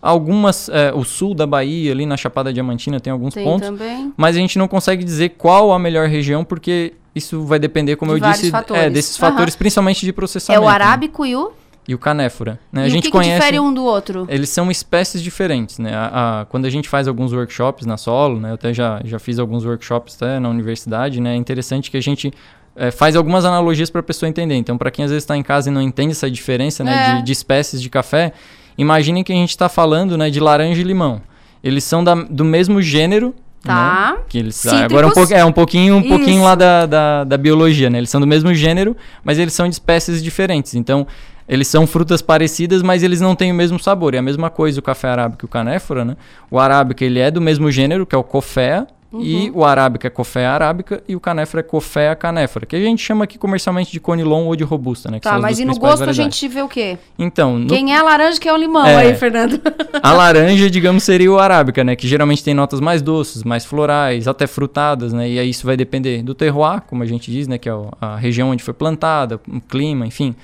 [0.01, 3.67] Algumas, é, o sul da Bahia, ali na Chapada Diamantina, tem alguns Tem pontos.
[3.69, 4.13] também.
[4.17, 8.15] Mas a gente não consegue dizer qual a melhor região, porque isso vai depender, como
[8.17, 8.83] De eu disse, fatores.
[8.85, 9.33] é, desses Aham.
[9.33, 10.65] fatores, principalmente de É processamento.
[10.65, 10.73] o né?
[10.75, 11.51] arábico e o...
[11.89, 12.61] E o canéfora.
[12.71, 12.83] Né?
[12.83, 13.39] E a o gente que, que conhece.
[13.41, 14.27] difere um do outro?
[14.29, 15.95] Eles são espécies diferentes, né?
[15.95, 18.51] A- a- quando a gente faz alguns workshops na solo, né?
[18.51, 21.33] Eu até já, já fiz alguns workshops até na universidade, né?
[21.33, 22.31] É interessante que a gente
[22.77, 24.55] eh, faz algumas analogias para a pessoa entender.
[24.57, 26.93] Então, para quem às vezes está em casa e não entende essa diferença, né?
[26.93, 27.17] É.
[27.17, 28.35] De, de espécies de café,
[28.79, 30.31] imaginem que a gente está falando, né?
[30.31, 31.21] De laranja e limão.
[31.63, 34.15] Eles são da- do mesmo gênero, Tá.
[34.17, 34.23] né?
[34.29, 34.85] Que eles, Cítricos.
[34.85, 37.99] agora é um, pouco- é um pouquinho, um pouquinho lá da, da, da biologia, né?
[37.99, 40.75] Eles são do mesmo gênero, mas eles são de espécies diferentes.
[40.75, 41.07] Então,
[41.49, 44.15] eles são frutas parecidas, mas eles não têm o mesmo sabor.
[44.15, 46.17] É a mesma coisa o café arábica e o canéfora, né?
[46.51, 50.11] O arábica, ele é do mesmo gênero, que é o cofea, e o arábica é
[50.11, 53.99] cofea arábica e o canéfora é cofea canéfora, que a gente chama aqui comercialmente de
[53.99, 55.19] conilon ou de robusta, né?
[55.19, 56.17] Que Tá, mas e no gosto a variedades.
[56.17, 56.99] gente vê o quê?
[57.19, 58.97] Então, no- Quem é a laranja, quem é o limão É.
[58.97, 59.61] aí, Fernando?
[60.03, 61.97] a laranja, digamos, seria o arábica, né?
[61.97, 65.29] Que geralmente tem notas mais doces, mais florais, até frutadas, né?
[65.31, 67.57] E aí isso vai depender do terroir, como a gente diz, né?
[67.57, 70.35] Que é a região onde foi plantada, o clima, enfim.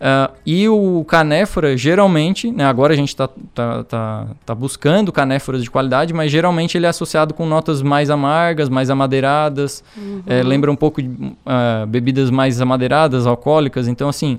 [0.00, 2.64] Ah, e o canéfora, geralmente, né?
[2.64, 6.88] Agora a gente está tá, tá, tá buscando canéforas de qualidade, mas geralmente ele é
[6.88, 9.82] associado com notas mais amargas, mais amadeiradas.
[9.96, 10.22] Uhum.
[10.26, 11.10] eh, lembra um pouco de
[11.46, 13.88] ah, bebidas mais amadeiradas, alcoólicas.
[13.88, 14.38] Então, assim,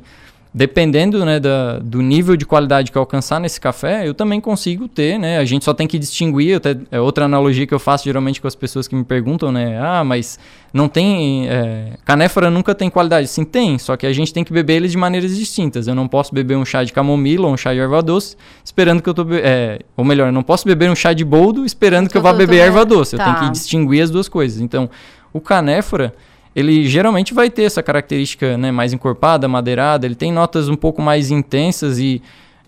[0.58, 4.88] dependendo né, da, do nível de qualidade que eu alcançar nesse café, eu também consigo
[4.88, 5.38] ter, né?
[5.38, 8.48] A gente só tem que distinguir, até, é outra analogia que eu faço geralmente com
[8.48, 9.80] as pessoas que me perguntam, né?
[9.80, 10.40] Ah, mas
[10.74, 11.48] não tem...
[11.48, 13.28] É, canéfora nunca tem qualidade.
[13.28, 15.88] Sim, tem, só que a gente tem que beber eles de maneiras distintas.
[15.88, 18.36] Eu não posso beber um chá de camomila ou um chá de erva doce
[18.66, 19.24] esperando que eu tô...
[19.24, 22.22] be- É, ou melhor, eu não posso beber um chá de boldo esperando que eu
[22.22, 23.16] vá beber erva doce.
[23.16, 23.26] Eu tá.
[23.26, 24.60] tenho que distinguir as duas coisas.
[24.60, 24.90] Então,
[25.32, 26.16] o canéfora
[26.58, 31.04] ele geralmente vai ter essa característica né, mais encorpada, madeirada, ele tem notas um pouco
[31.04, 32.20] mais intensas e,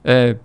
[0.03, 0.35] é,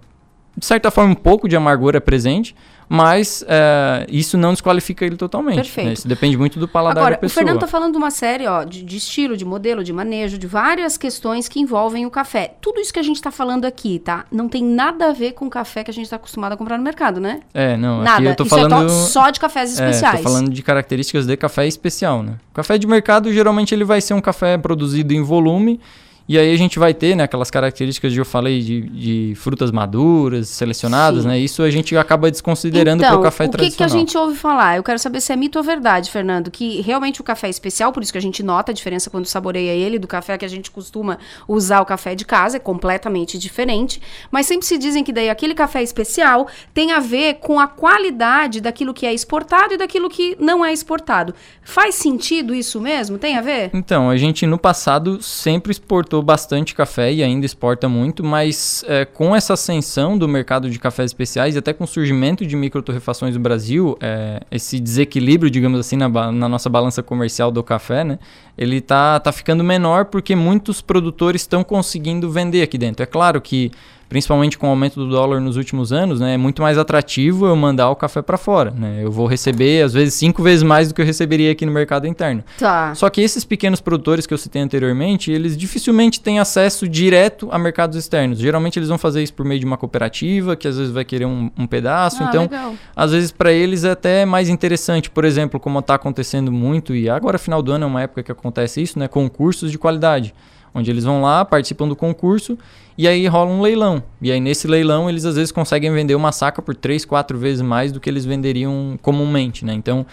[0.57, 2.57] de certa forma, um pouco de amargor é presente,
[2.95, 5.57] mas é, isso não desqualifica ele totalmente.
[5.57, 5.87] Perfeito.
[5.87, 5.93] né?
[5.95, 7.45] Isso depende muito do paladar Agora, da o pessoa.
[7.45, 10.47] Fernando tá falando de uma série, ó, de, de estilo, de modelo, de manejo, de
[10.47, 12.55] várias questões que envolvem o café.
[12.61, 14.25] Tudo isso que a gente tá falando aqui, tá?
[14.31, 16.79] Não tem nada a ver com o café que a gente tá acostumado a comprar
[16.79, 17.41] no mercado, né?
[17.53, 18.17] É, não, Nada.
[18.19, 18.87] aqui eu tô Isso é falando...
[18.89, 20.17] to- só de cafés É, especiais.
[20.19, 22.35] tô falando de características de café especial, né?
[22.51, 25.81] O café de mercado, geralmente, ele vai ser um café produzido em volume,
[26.27, 29.71] e aí a gente vai ter, né, aquelas características que eu falei de, de frutas
[29.71, 31.29] maduras, selecionadas, Sim.
[31.29, 31.39] né?
[31.39, 33.99] Isso a gente acaba desconsiderando então, pro café o que, que a tradicional.
[33.99, 34.77] gente ouve falar?
[34.77, 37.93] Eu quero saber se é mito ou verdade, Fernando, que realmente o café é especial,
[37.93, 40.49] por isso que a gente nota a diferença quando saboreia ele do café que a
[40.49, 44.01] gente costuma usar o café de casa, é completamente diferente,
[44.31, 48.63] mas sempre se dizem que daí aquele café especial tem a ver com a qualidade
[48.63, 51.35] daquilo que é exportado e daquilo que não é exportado.
[51.63, 53.19] Faz sentido isso mesmo?
[53.19, 53.71] Tem a ver?
[53.75, 59.05] Então, a gente no passado sempre exportou bastante café e ainda exporta muito, mas é,
[59.05, 63.35] com essa ascensão do mercado de cafés especiais e até com o surgimento de microtorrefações
[63.35, 68.19] no Brasil, é, esse desequilíbrio, digamos assim, na, na nossa balança comercial do café, né?
[68.57, 73.03] Ele tá, tá ficando menor porque muitos produtores estão conseguindo vender aqui dentro.
[73.03, 73.73] É claro que
[74.09, 77.57] principalmente com o aumento do dólar nos últimos anos, né, é muito mais atrativo eu
[77.57, 79.01] mandar o café para fora, né?
[79.03, 82.07] Eu vou receber às vezes cinco vezes mais do que eu receberia aqui no mercado
[82.07, 82.45] interno.
[82.59, 82.95] Tá.
[82.95, 87.59] Só que esses pequenos produtores que eu citei anteriormente, eles dificilmente têm acesso direto a
[87.59, 88.39] mercados externos.
[88.39, 91.27] Geralmente eles vão fazer isso por meio de uma cooperativa, que às vezes vai querer
[91.27, 92.23] um, um pedaço.
[92.23, 92.75] Ah, então, legal.
[92.95, 97.09] às vezes para eles é até mais interessante, por exemplo, como está acontecendo muito, e
[97.09, 99.09] agora final do ano é uma época que acontece isso, né?
[99.09, 100.35] Concursos de qualidade.
[100.75, 102.59] Onde eles vão lá, participam do concurso
[102.97, 104.03] e aí rola um leilão.
[104.21, 107.63] E aí nesse leilão eles às vezes conseguem vender uma saca por três, quatro vezes
[107.63, 109.73] mais do que eles venderiam comumente, né?
[109.73, 110.05] Então,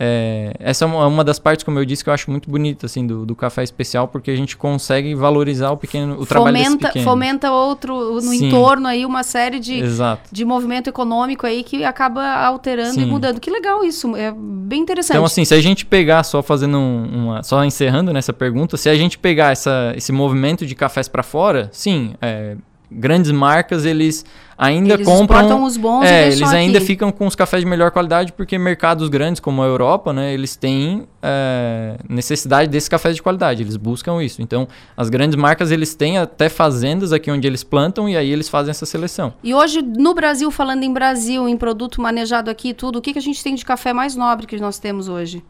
[0.00, 3.04] é, essa é uma, das partes, como eu disse, que eu acho muito bonita, assim,
[3.06, 6.86] do, do café especial, porque a gente consegue valorizar o pequeno, o trabalho desse fomenta,
[6.86, 7.04] pequeno.
[7.04, 8.46] fomenta outro no Sim.
[8.46, 10.28] entorno aí uma série de, Exato.
[10.30, 13.06] de movimento econômico aí que acaba alterando e Sim.
[13.06, 13.40] mudando.
[13.40, 15.16] Que legal isso, é bem interessante.
[15.16, 17.42] Então, assim, se a gente pegar, só fazendo um- uma.
[17.42, 21.68] Só encerrando nessa pergunta, se a gente pegar essa, esse movimento de cafés para fora,
[21.72, 22.56] sim, é,
[22.90, 24.24] grandes marcas, eles
[24.56, 25.62] ainda Eles compram.
[25.62, 26.86] os bons é, eles ainda aqui.
[26.86, 30.56] ficam com os cafés de melhor qualidade, porque mercados grandes, como a Europa, né, eles
[30.56, 34.42] têm é, necessidade desses cafés de qualidade, eles buscam isso.
[34.42, 34.66] Então,
[34.96, 38.70] as grandes marcas, eles têm até fazendas aqui onde eles plantam e aí eles fazem
[38.70, 39.32] essa seleção.
[39.44, 43.12] E hoje, no Brasil, falando em Brasil, em produto manejado aqui e tudo, o que,
[43.12, 45.42] que a gente tem de café mais nobre que nós temos hoje?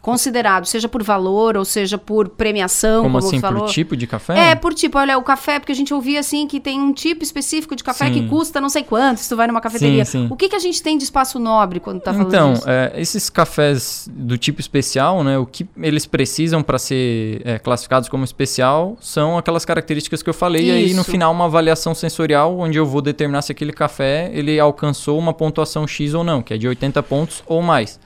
[0.00, 4.50] Considerado, seja por valor ou seja por premiação, Como como, assim, por tipo de café?
[4.50, 7.22] É, por tipo, olha, o café, porque a gente ouvia assim que tem um tipo
[7.22, 8.12] específico de café Sim.
[8.12, 10.04] que custa não sei quanto, se tu vai numa cafeteria.
[10.04, 10.28] Sim, sim.
[10.30, 12.68] O que, que a gente tem de espaço nobre quando tá falando então, disso?
[12.68, 18.08] é, esses cafés do tipo especial, né, o que eles precisam para ser é, classificados
[18.08, 20.66] como especial são aquelas características que eu falei.
[20.66, 21.10] E aí, no Isso.
[21.10, 25.86] final, uma avaliação sensorial, onde eu vou determinar se aquele café ele alcançou uma pontuação
[25.86, 27.98] X ou não, que é de 80 pontos ou mais.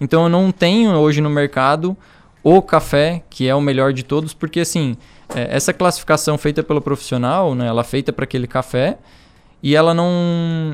[0.00, 1.96] Então, eu não tenho hoje no mercado
[2.42, 4.96] o café que é o melhor de todos, porque assim,
[5.34, 8.96] é, essa classificação feita pelo profissional, né, ela é feita para aquele café
[9.62, 10.08] e ela não,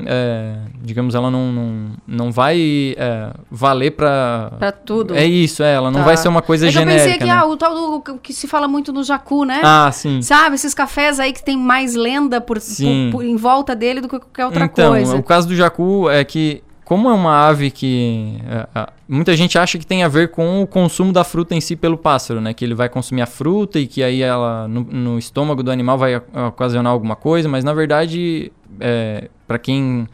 [0.05, 5.13] é, digamos, ela não, não, não vai é, valer para Pra tudo.
[5.13, 6.05] É isso, é, ela não Tá.
[6.05, 6.93] vai ser uma coisa é genérica.
[6.95, 7.31] Eu pensei que né?
[7.31, 9.59] ah, o tal do que se fala muito no jacu, né?
[9.61, 10.21] Ah, sim.
[10.21, 13.09] Sabe, esses cafés aí que tem mais lenda por, Sim.
[13.11, 15.17] por- por- em volta dele do que qualquer outra então, coisa.
[15.17, 19.59] o caso do jacu é que, como é uma ave que é, é, muita gente
[19.59, 22.53] acha que tem a ver com o consumo da fruta em si pelo pássaro, né?
[22.53, 25.97] Que ele vai consumir a fruta e que aí ela no, no estômago do animal
[25.97, 26.15] vai
[26.47, 30.07] ocasionar alguma coisa, mas na verdade, é, para quem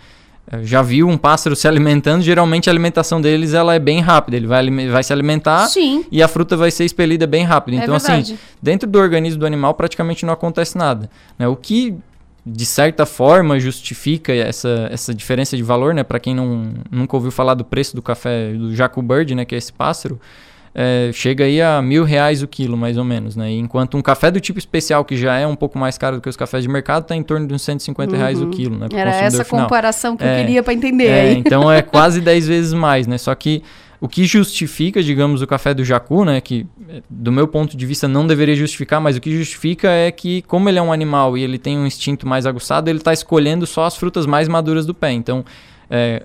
[0.52, 4.36] é, já viu um pássaro se alimentando, geralmente a alimentação deles ela é bem rápida.
[4.36, 6.04] Ele vai, vai se alimentar Sim.
[6.12, 7.76] e a fruta vai ser expelida bem rápido.
[7.76, 11.08] É Então, assim, dentro do organismo do animal praticamente não acontece nada.
[11.38, 11.48] Né?
[11.48, 11.96] O que,
[12.46, 16.04] de certa forma, justifica essa, essa diferença de valor, né?
[16.04, 19.46] Para quem não, nunca ouviu falar do preço do café do Jacu Bird, né?
[19.46, 20.20] Que é esse pássaro,
[20.76, 23.50] é, chega aí a mil reais o quilo, mais ou menos, né?
[23.52, 26.28] Enquanto um café do tipo especial, que já é um pouco mais caro do que
[26.28, 28.52] os cafés de mercado, está em torno de uns 150 reais o Uhum.
[28.52, 28.88] quilo, né?
[28.94, 29.64] Era essa final.
[29.64, 33.18] comparação que eu É, queria pra entender é, então é quase 10 vezes mais, né?
[33.18, 33.64] Só que
[34.04, 37.86] O que justifica, digamos, o café do jacu, né, que eh, do meu ponto de
[37.86, 41.38] vista não deveria justificar, mas o que justifica é que como ele é um animal
[41.38, 44.86] e ele tem um instinto mais aguçado, ele está escolhendo só as frutas mais maduras
[44.86, 45.14] do pé.
[45.14, 45.46] Então,
[45.90, 46.24] é,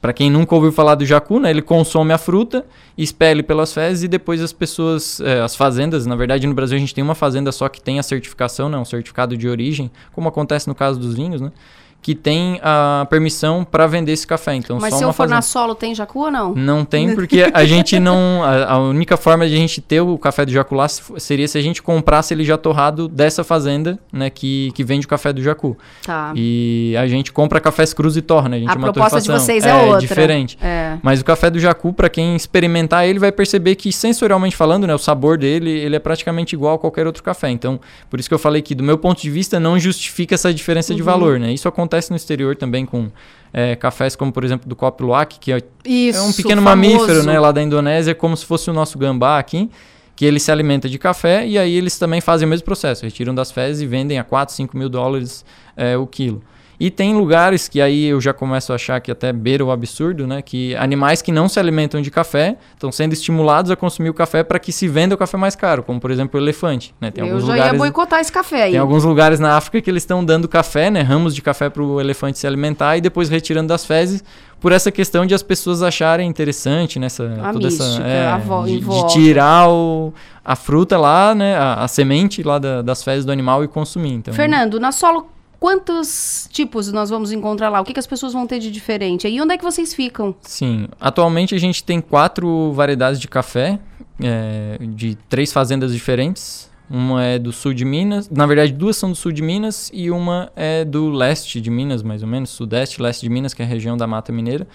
[0.00, 2.64] para quem nunca ouviu falar do jacu, né, ele consome a fruta,
[2.96, 6.80] expele pelas fezes e depois as pessoas, é, as fazendas, na verdade no Brasil a
[6.80, 10.30] gente tem uma fazenda só que tem a certificação, né, um certificado de origem, como
[10.30, 11.52] acontece no caso dos vinhos, né,
[12.00, 14.54] que tem a permissão para vender esse café.
[14.54, 15.34] Então, Mas só se uma eu for fazenda.
[15.36, 16.54] na solo, tem jacu ou não?
[16.54, 18.42] Não tem, porque a gente não.
[18.42, 21.58] A, a única forma de a gente ter o café do Jacu lá seria se
[21.58, 24.30] a gente comprasse ele já torrado dessa fazenda, né?
[24.30, 25.76] Que, que vende o café do Jacu.
[26.04, 26.32] Tá.
[26.34, 28.56] E a gente compra cafés crus e torra, né?
[28.56, 30.00] A, gente A é proposta de vocês é outra.
[30.00, 30.56] diferente.
[30.62, 30.96] É.
[31.02, 34.94] Mas o café do Jacu, para quem experimentar ele, vai perceber que sensorialmente falando, né?
[34.94, 37.50] O sabor dele, ele é praticamente igual a qualquer outro café.
[37.50, 37.78] Então,
[38.08, 40.94] por isso que eu falei que, do meu ponto de vista, não justifica essa diferença
[40.94, 41.06] de Uhum.
[41.06, 41.52] valor, né?
[41.52, 43.10] Isso acontece no exterior também com
[43.52, 46.92] é, cafés como, por exemplo, do Luwak, que é, Isso, é um pequeno famoso.
[46.92, 47.38] mamífero, né?
[47.38, 49.70] Lá da Indonésia, como se fosse o nosso gambá aqui,
[50.14, 53.34] que ele se alimenta de café e aí eles também fazem o mesmo processo, retiram
[53.34, 55.44] das fezes e vendem a 4, 5 mil dólares
[55.76, 56.42] é, o quilo.
[56.80, 60.26] E tem lugares que aí eu já começo a achar que até beira o absurdo,
[60.28, 60.40] né?
[60.42, 64.44] Que animais que não se alimentam de café estão sendo estimulados a consumir o café
[64.44, 66.94] para que se venda o café mais caro, como por exemplo o elefante.
[67.00, 67.10] Né?
[67.10, 68.70] Tem eu alguns já lugares, ia boicotar esse café aí.
[68.72, 71.00] tem alguns lugares na África que eles estão dando café, né?
[71.02, 74.22] Ramos de café para o elefante se alimentar e depois retirando das fezes
[74.60, 78.38] por essa questão de as pessoas acharem interessante nessa A toda essa mística, é, a
[78.38, 80.12] vo- em de, de tirar o,
[80.44, 81.56] a fruta lá, né?
[81.56, 84.12] A, a semente lá da- das fezes do animal e consumir.
[84.12, 85.26] Então, Fernando, na solo,
[85.58, 87.80] quantos tipos nós vamos encontrar lá?
[87.80, 89.28] O que, que as pessoas vão ter de diferente?
[89.28, 90.34] E onde é que vocês ficam?
[90.42, 93.78] Sim, atualmente a gente tem quatro variedades de café,
[94.20, 96.68] é, de três fazendas diferentes.
[96.90, 100.10] Uma é do sul de Minas, na verdade duas são do sul de Minas e
[100.10, 103.64] uma é do leste de Minas, mais ou menos, sudeste, leste de Minas, que é
[103.66, 104.66] a região da Mata Mineira.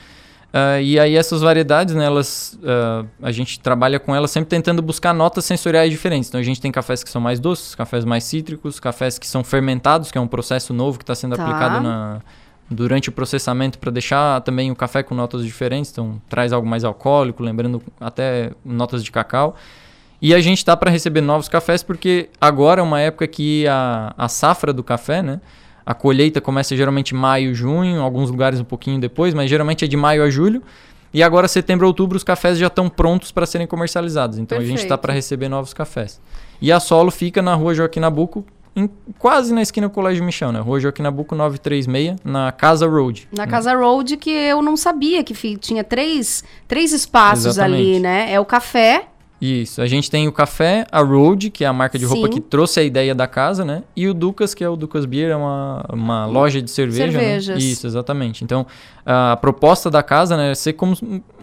[0.55, 4.83] Ah, e aí essas variedades, né, elas, ah, a gente trabalha com elas sempre tentando
[4.83, 6.29] buscar notas sensoriais diferentes.
[6.29, 9.43] Então a gente tem cafés que são mais doces, cafés mais cítricos, cafés que são
[9.43, 11.43] fermentados, que é um processo novo que está sendo Tá.
[11.43, 12.21] aplicado na,
[12.69, 15.91] durante o processamento para deixar também o café com notas diferentes.
[15.91, 19.55] Então traz algo mais alcoólico, lembrando até notas de cacau.
[20.21, 24.13] E a gente está para receber novos cafés porque agora é uma época que a,
[24.15, 25.41] a safra do café, né?
[25.85, 29.87] A colheita começa geralmente em maio, junho, alguns lugares um pouquinho depois, mas geralmente é
[29.87, 30.61] de maio a julho.
[31.13, 34.37] E agora, setembro, outubro, os cafés já estão prontos para serem comercializados.
[34.39, 35.01] Então a gente está Perfeito.
[35.01, 36.19] para receber novos cafés.
[36.61, 38.43] E a Solo fica na rua Joaquim Nabuco,
[38.75, 40.59] em- quase na esquina do Colégio Michão, né?
[40.59, 43.27] Rua Joaquim Nabuco 936, na Casa Road.
[43.31, 47.99] Na Casa Road, que eu não sabia que tinha três, três espaços ali, Exatamente.
[47.99, 48.33] né?
[48.33, 49.05] É o café,
[49.43, 52.33] Isso, a gente tem o café, a Road, que é a marca de roupa Sim.
[52.33, 53.83] que trouxe a ideia da casa, né?
[53.95, 57.07] E o Ducas, que é o Ducas Beer, é uma, uma loja de cerveja.
[57.17, 57.19] né?
[57.19, 57.61] Cervejas.
[57.63, 58.43] Isso, exatamente.
[58.43, 58.65] Então,
[59.05, 60.95] a proposta da casa, né, é ser como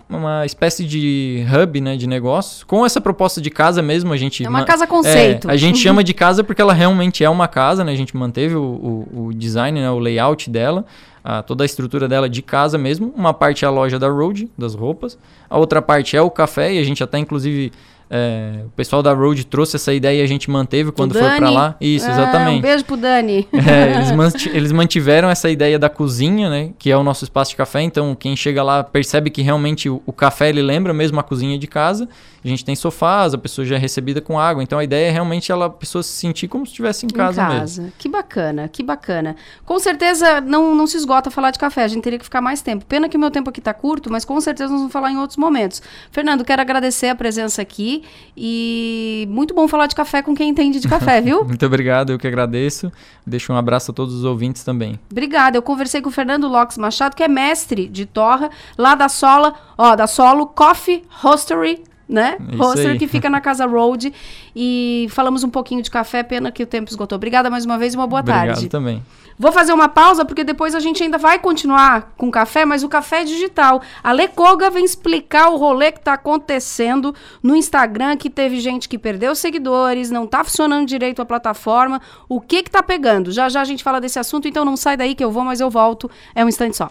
[0.09, 2.67] uma espécie de hub, né, de negócio.
[2.67, 4.45] Com essa proposta de casa mesmo, a gente...
[4.45, 5.49] É uma ma- casa conceito.
[5.49, 7.93] É, a gente chama de casa porque ela realmente é uma casa, né?
[7.93, 10.85] A gente manteve o, o, o design, né, o layout dela,
[11.25, 13.13] a- toda a estrutura dela de casa mesmo.
[13.17, 15.19] Uma parte é a loja da Road, das roupas.
[15.49, 17.73] A outra parte é o café, e a gente até, inclusive...
[18.13, 21.39] é, o pessoal da Road trouxe essa ideia e a gente manteve quando foi pra
[21.39, 21.55] Dani.
[21.55, 21.77] lá.
[21.81, 22.59] Isso, É, exatamente.
[22.59, 23.47] Um beijo pro Dani.
[23.55, 26.71] É, eles, manti- eles mantiveram essa ideia da cozinha, né?
[26.77, 27.83] Que é o nosso espaço de café.
[27.83, 31.57] Então, quem chega lá percebe que realmente o, o café ele lembra mesmo a cozinha
[31.57, 32.09] de casa.
[32.45, 34.63] A gente tem sofás, a pessoa já é recebida com água.
[34.63, 37.43] Então, a ideia é realmente ela, a pessoa se sentir como se estivesse em casa,
[37.43, 37.61] em mesmo.
[37.61, 37.93] casa.
[37.99, 39.37] Que bacana, que bacana.
[39.65, 42.63] Com certeza não, não se esgota falar de café, a gente teria que ficar mais
[42.63, 42.85] tempo.
[42.87, 45.19] Pena que o meu tempo aqui tá curto, mas com certeza nós vamos falar em
[45.19, 45.83] outros momentos.
[46.11, 48.05] Fernando, quero agradecer a presença aqui
[48.37, 51.45] e muito bom falar de café com quem entende de café, viu?
[51.45, 52.91] Muito obrigado, eu que agradeço.
[53.27, 54.99] Deixo um abraço a todos os ouvintes também.
[55.11, 55.57] Obrigada.
[55.57, 59.55] Eu conversei com o Fernando Lopes Machado, que é mestre de torra lá da Sola,
[59.77, 62.37] ó, da Solo Coffee Roastery, né?
[62.85, 62.99] É aí.
[62.99, 64.13] que fica na Casa Road
[64.55, 67.15] e falamos um pouquinho de café, pena que o tempo esgotou.
[67.17, 68.69] Obrigada mais uma vez e uma boa obrigado tarde.
[68.69, 69.03] também.
[69.39, 72.89] Vou fazer uma pausa porque depois a gente ainda vai continuar com café, mas o
[72.89, 73.81] café é digital.
[74.03, 78.99] A Lecoga vem explicar o rolê que tá acontecendo no Instagram, que teve gente que
[78.99, 82.03] perdeu seguidores, não tá funcionando direito a plataforma.
[82.29, 83.33] O que que tá pegando?
[83.33, 85.61] Já já a gente fala desse assunto, então não sai daí que eu vou, mas
[85.61, 86.11] eu volto.
[86.35, 86.91] É um instante só.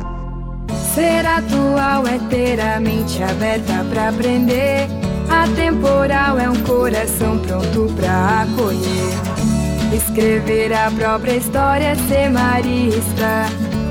[0.93, 4.87] Ser atual é ter a mente aberta pra aprender.
[5.29, 9.95] Atemporal é um coração pronto pra acolher.
[9.95, 13.45] Escrever a própria história, ser marista.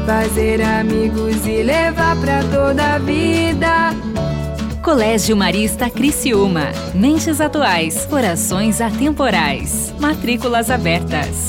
[0.05, 3.95] Fazer amigos e levar pra toda a vida.
[4.83, 6.69] Colégio Marista Criciúma.
[6.95, 9.95] Mentes atuais, corações atemporais.
[9.99, 11.49] Matrículas abertas.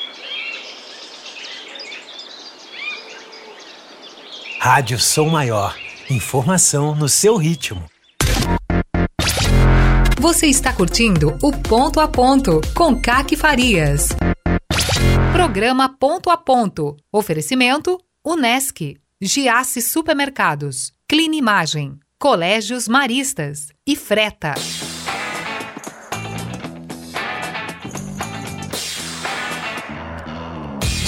[4.63, 5.75] Rádio Som Maior.
[6.07, 7.83] Informação no seu ritmo.
[10.19, 14.09] Você está curtindo o Ponto a Ponto com Caque Farias.
[15.33, 16.95] Programa Ponto a Ponto.
[17.11, 24.53] Oferecimento Unesc, Giasse Supermercados, Clinimagem, Colégios Maristas e Freta.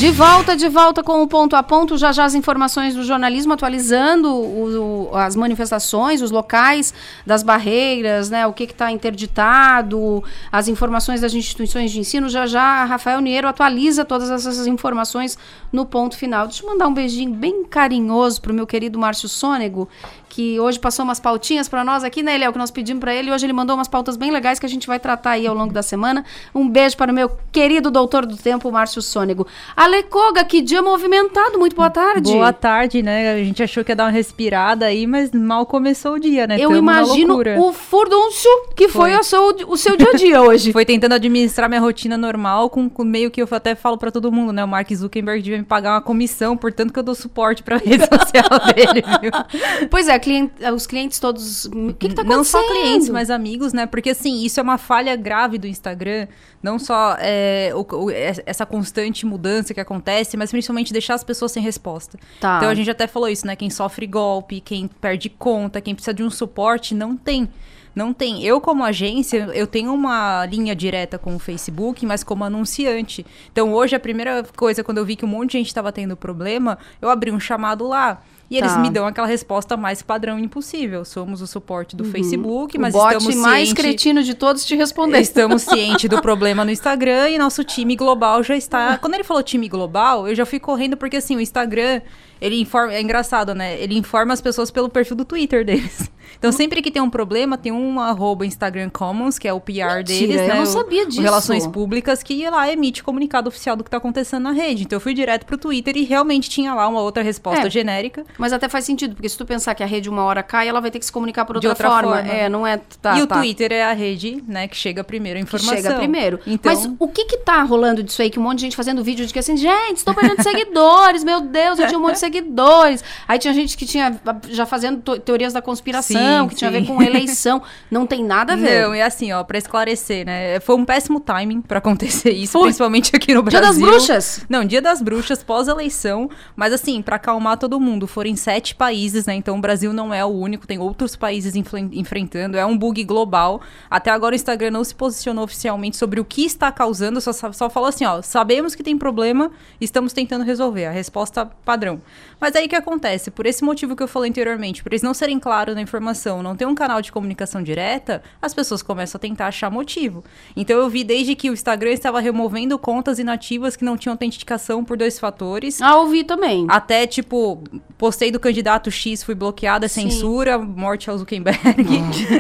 [0.03, 3.53] De volta, de volta com o ponto a ponto, já já as informações do jornalismo,
[3.53, 6.93] atualizando o, o, as manifestações, os locais
[7.25, 12.27] das barreiras, né, o que está interditado, as informações das instituições de ensino.
[12.27, 15.37] Já já Rafael Niero atualiza todas essas informações
[15.71, 16.47] no ponto final.
[16.47, 19.87] Deixa eu mandar um beijinho bem carinhoso para o meu querido Márcio Sônego,
[20.33, 23.31] que hoje passou umas pautinhas para nós aqui, né, Eliel, que nós pedimos para ele.
[23.31, 25.71] Hoje ele mandou umas pautas bem legais que a gente vai tratar aí ao longo
[25.71, 26.25] da semana.
[26.55, 29.45] Um beijo para o meu querido doutor do tempo, Márcio Sônego.
[29.75, 31.59] Alecoga, que dia movimentado.
[31.59, 32.31] Muito boa tarde.
[32.31, 33.33] Boa tarde, né?
[33.33, 36.55] A gente achou que ia dar uma respirada aí, mas mal começou o dia, né?
[36.55, 39.19] Eu Tamo imagino o furdúncio que foi, Foi.
[39.19, 40.73] o, seu, o seu dia a dia hoje.
[40.73, 44.31] Foi tentando administrar minha rotina normal, com, com meio que eu até falo pra todo
[44.31, 44.63] mundo, né?
[44.63, 48.03] O Mark Zuckerberg devia me pagar uma comissão, portanto que eu dou suporte pra rede
[48.09, 49.87] social dele, viu?
[49.91, 51.65] Pois é, clien- os clientes todos.
[51.65, 52.27] O que, que tá acontecendo?
[52.37, 53.85] Não só clientes, mas amigos, né?
[53.85, 56.27] Porque assim, isso é uma falha grave do Instagram.
[56.61, 61.51] Não só é, o- o- essa constante mudança que acontece, mas principalmente deixar as pessoas
[61.51, 62.17] sem resposta.
[62.39, 62.57] Tá.
[62.57, 63.55] Então a gente até falou isso, né?
[63.55, 67.49] Quem sofre golpe, quem perde conta, quem precisa de um suporte, não tem.
[67.95, 68.43] Não tem.
[68.43, 73.25] Eu, como agência, eu tenho uma linha direta com o Facebook, mas como anunciante.
[73.51, 76.15] Então, hoje, a primeira coisa, quando eu vi que um monte de gente estava tendo
[76.17, 78.21] problema, eu abri um chamado lá.
[78.51, 78.79] E eles Tá.
[78.79, 81.03] me dão aquela resposta mais padrão impossível.
[81.05, 82.11] Somos o suporte do Uhum.
[82.11, 85.21] Facebook, O mas bot estamos mais ciente- cretino de todos te respondendo.
[85.21, 88.97] Estamos cientes do problema no Instagram e nosso time global já está.
[88.99, 92.01] Quando ele falou time global, eu já fui correndo porque assim, o Instagram,
[92.39, 93.79] ele informa, é engraçado, né?
[93.81, 96.11] Ele informa as pessoas pelo perfil do Twitter deles.
[96.37, 99.71] Então, sempre que tem um problema, tem um arroba Instagram Commons, que é o PR
[99.71, 100.55] Mentira, deles, eu né?
[100.55, 101.21] não o- sabia o disso.
[101.21, 104.83] Relações Públicas, que lá emite comunicado oficial do que tá acontecendo na rede.
[104.83, 107.69] Então, eu fui direto pro Twitter e realmente tinha lá uma outra resposta É.
[107.69, 108.25] genérica.
[108.37, 110.79] Mas até faz sentido, porque se tu pensar que a rede uma hora cai, ela
[110.81, 112.15] vai ter que se comunicar por outra, outra forma.
[112.17, 112.29] forma.
[112.31, 112.79] É, não é.
[113.01, 113.35] Tá, e o tá.
[113.37, 115.75] Twitter é a rede, né, que chega primeiro a que informação.
[115.75, 116.39] chega primeiro.
[116.45, 118.29] Então, Mas o que que tá rolando disso aí?
[118.29, 121.41] Que um monte de gente fazendo vídeo de que assim, gente, estou perdendo seguidores, meu
[121.41, 122.19] Deus, eu tinha um monte de
[122.53, 123.03] seguidores.
[123.27, 124.19] Aí tinha gente que tinha
[124.49, 127.61] já fazendo teorias da conspiração, Sim, que tinha a ver com eleição.
[127.89, 128.83] Não tem nada a ver.
[128.83, 130.59] Não, é assim, ó, pra esclarecer, né?
[130.59, 133.85] Foi um péssimo timing pra acontecer isso, principalmente aqui no Dia Brasil.
[133.85, 134.45] das Bruxas?
[134.49, 136.29] Não, Dia das Bruxas, pós-eleição.
[136.55, 139.35] Mas assim, pra acalmar todo mundo, foram sete países, né?
[139.35, 142.57] Então o Brasil não é o único, tem outros países enfrentando.
[142.57, 143.61] É um bug global.
[143.89, 147.69] Até agora o Instagram não se posicionou oficialmente sobre o que está causando, só, só
[147.69, 150.85] falou assim, ó, sabemos que tem problema, estamos tentando resolver.
[150.85, 152.01] A resposta padrão.
[152.39, 153.31] Mas aí o que acontece?
[153.31, 156.02] Por esse motivo que eu falei anteriormente, por eles não serem claros na informação,
[156.43, 160.23] não ter um canal de comunicação direta, as pessoas começam a tentar achar motivo.
[160.55, 164.83] Então eu vi desde que o Instagram estava removendo contas inativas que não tinham autenticação
[164.83, 165.81] por dois fatores.
[165.81, 166.65] Ah, ouvi também.
[166.69, 167.63] Até, tipo,
[167.97, 170.09] postei do candidato X, fui bloqueada, Sim.
[170.09, 171.61] censura, morte ao Zuckerberg.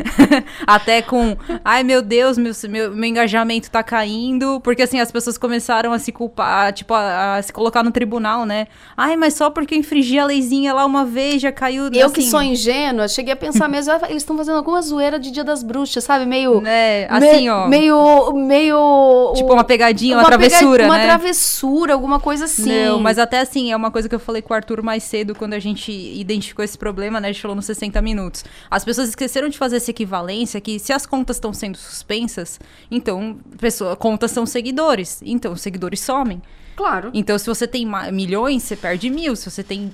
[0.67, 4.59] Até com, ai meu Deus, meu, meu, meu engajamento tá caindo.
[4.61, 8.45] Porque assim, as pessoas começaram a se culpar, tipo, a, a se colocar no tribunal,
[8.45, 8.67] né?
[8.97, 11.89] Ai, mas só porque eu infringi a leizinha lá uma vez, já caiu.
[11.93, 15.19] Eu assim, que sou ingênua, cheguei a pensar mesmo, ah, eles estão fazendo alguma zoeira
[15.19, 16.25] de Dia das Bruxas, sabe?
[16.25, 16.61] Meio.
[16.61, 17.67] Né, assim, ó.
[17.67, 18.33] Meio.
[18.33, 19.33] Meio.
[19.35, 21.05] Tipo, uma pegadinha, uma, pega- travessura, Uma né?
[21.05, 22.85] travessura, alguma coisa assim.
[22.85, 25.35] Não, mas até assim, é uma coisa que eu falei com o Arthur mais cedo,
[25.35, 27.29] quando a gente identificou esse problema, né?
[27.29, 28.43] A gente falou nos 60 minutos.
[28.69, 33.37] As pessoas esqueceram de fazer essa equivalência que se as contas estão sendo suspensas, então,
[33.59, 35.21] pessoa, contas são seguidores.
[35.25, 36.41] Então, os seguidores somem.
[36.75, 37.11] Claro.
[37.13, 39.35] Então, se você tem milhões, você perde mil.
[39.35, 39.91] Se você tem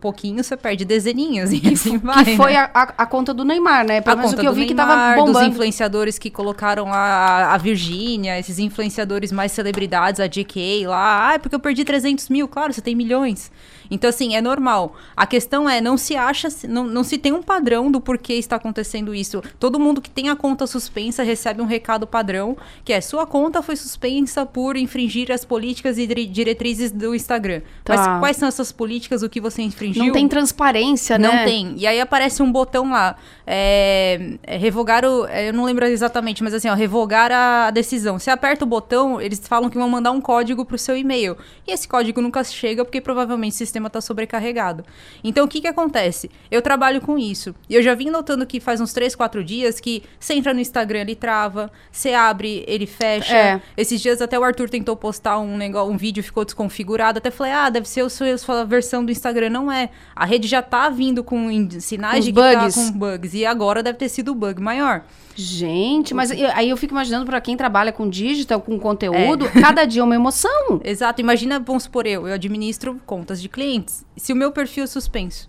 [0.00, 1.50] pouquinho, você perde dezeninhos.
[1.62, 2.24] E assim vai.
[2.24, 2.70] que foi né?
[2.74, 4.00] a, a, conta do Neymar, né?
[4.00, 5.46] Pelo a menos o conta que eu vi que Neymar, tava dos bombando.
[5.46, 11.34] influenciadores que colocaram a, a Virgínia, esses influenciadores mais celebridades, a JK lá.
[11.34, 12.48] Ah, porque eu perdi 300 mil.
[12.48, 13.50] Claro, você tem milhões.
[13.92, 14.96] Então, assim, é normal.
[15.16, 18.56] A questão é, não se acha, não, não se tem um padrão do porquê está
[18.56, 19.42] acontecendo isso.
[19.60, 23.62] Todo mundo que tem a conta suspensa recebe um recado padrão, que é, sua conta
[23.62, 27.60] foi suspensa por infringir as políticas e dire- diretrizes do Instagram.
[27.84, 27.94] Tá.
[27.96, 30.06] Mas quais são essas políticas, o que você infringiu?
[30.06, 31.28] Não tem transparência, né?
[31.28, 31.74] Não tem.
[31.76, 33.16] E aí aparece um botão lá.
[33.46, 35.26] é, é, revogar o.
[35.26, 38.18] é, eu não lembro exatamente, mas assim, ó, revogar a decisão.
[38.18, 41.36] Você aperta o botão, eles falam que vão mandar um código pro seu e-mail.
[41.66, 44.84] E esse código nunca chega porque provavelmente o sistema tá sobrecarregado.
[45.22, 46.30] Então o que que acontece?
[46.50, 47.54] Eu trabalho com isso.
[47.68, 50.60] E eu já vim notando que faz uns 3, 4 dias que você entra no
[50.60, 53.34] Instagram, ele trava, você abre, ele fecha.
[53.36, 53.60] É.
[53.76, 57.18] Esses dias até o Arthur tentou postar um negócio, um vídeo ficou desconfigurado.
[57.18, 59.50] Até falei, ah, deve ser o seu, a sua versão do Instagram.
[59.50, 59.90] Não é.
[60.14, 62.74] A rede já tá vindo com in- sinais de que bugs.
[62.74, 63.34] tá com bugs.
[63.34, 65.02] E agora deve ter sido o bug maior.
[65.34, 69.60] Gente, mas eu- aí eu fico imaginando pra quem trabalha com digital, com conteúdo, É.
[69.60, 70.80] cada dia é uma emoção.
[70.84, 71.20] Exato.
[71.20, 74.04] Imagina, vamos supor, eu, eu administro contas de clientes.
[74.16, 75.46] Se o meu perfil é suspenso.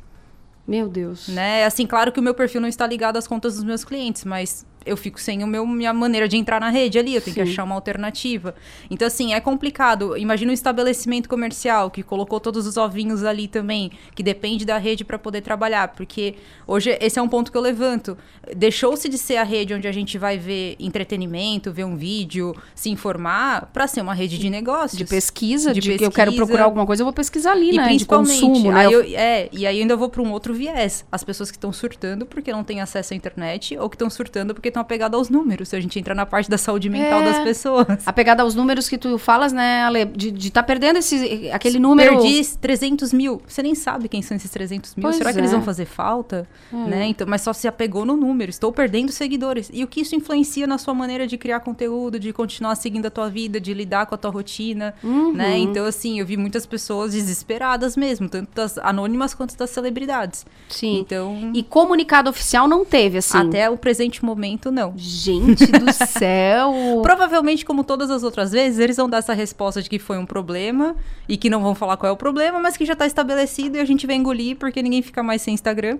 [0.65, 1.27] Meu Deus.
[1.27, 1.65] Né?
[1.65, 4.65] Assim, claro que o meu perfil não está ligado às contas dos meus clientes, mas
[4.85, 7.45] eu fico sem o meu, minha maneira de entrar na rede ali, eu tenho que
[7.45, 7.51] Sim.
[7.51, 8.53] achar uma alternativa.
[8.89, 10.17] Então, assim, é complicado.
[10.17, 15.03] Imagina um estabelecimento comercial que colocou todos os ovinhos ali também, que depende da rede
[15.03, 16.35] para poder trabalhar, porque
[16.67, 18.17] hoje esse é um ponto que eu levanto.
[18.55, 22.89] Deixou-se de ser a rede onde a gente vai ver entretenimento, ver um vídeo, se
[22.89, 24.97] informar, para ser uma rede de negócios.
[24.97, 26.11] De pesquisa, de, que eu pesquisa.
[26.11, 27.83] quero procurar alguma coisa, eu vou pesquisar ali, E né?
[27.83, 28.85] De principalmente, consumo, né?
[28.87, 31.05] aí Eu- eu- é, e aí eu ainda vou para um outro viés.
[31.11, 34.53] As pessoas que estão surtando porque não têm acesso à internet ou que estão surtando
[34.53, 35.69] porque estão apegadas aos números.
[35.69, 37.25] Se a gente entrar na parte da saúde mental É.
[37.25, 37.87] das pessoas.
[38.05, 40.05] Apegada aos números que tu falas, né, Ale?
[40.05, 42.17] De estar tá perdendo esse, aquele número.
[42.19, 43.41] Perdi 300 mil.
[43.47, 45.03] Você nem sabe quem são esses 300 mil.
[45.03, 45.41] Pois Será que é.
[45.41, 46.47] eles vão fazer falta?
[46.71, 46.87] Hum.
[46.87, 47.05] Né?
[47.07, 48.49] Então, mas só se apegou no número.
[48.49, 49.69] Estou perdendo seguidores.
[49.73, 53.09] E o que isso influencia na sua maneira de criar conteúdo, de continuar seguindo a
[53.11, 55.33] tua vida, de lidar com a tua rotina, Uhum.
[55.33, 55.57] né?
[55.57, 60.45] Então, assim, eu vi muitas pessoas desesperadas mesmo, tanto das anônimas quanto das celebridades.
[60.69, 60.99] Sim.
[60.99, 63.37] Então, E comunicado oficial não teve, assim.
[63.37, 64.93] até o presente momento, não.
[64.95, 66.73] Gente do céu!
[67.01, 70.25] Provavelmente, como todas as outras vezes, eles vão dar essa resposta de que foi um
[70.25, 70.95] problema
[71.27, 73.79] e que não vão falar qual é o problema, mas que já tá estabelecido e
[73.79, 75.99] a gente vai engolir porque ninguém fica mais sem Instagram.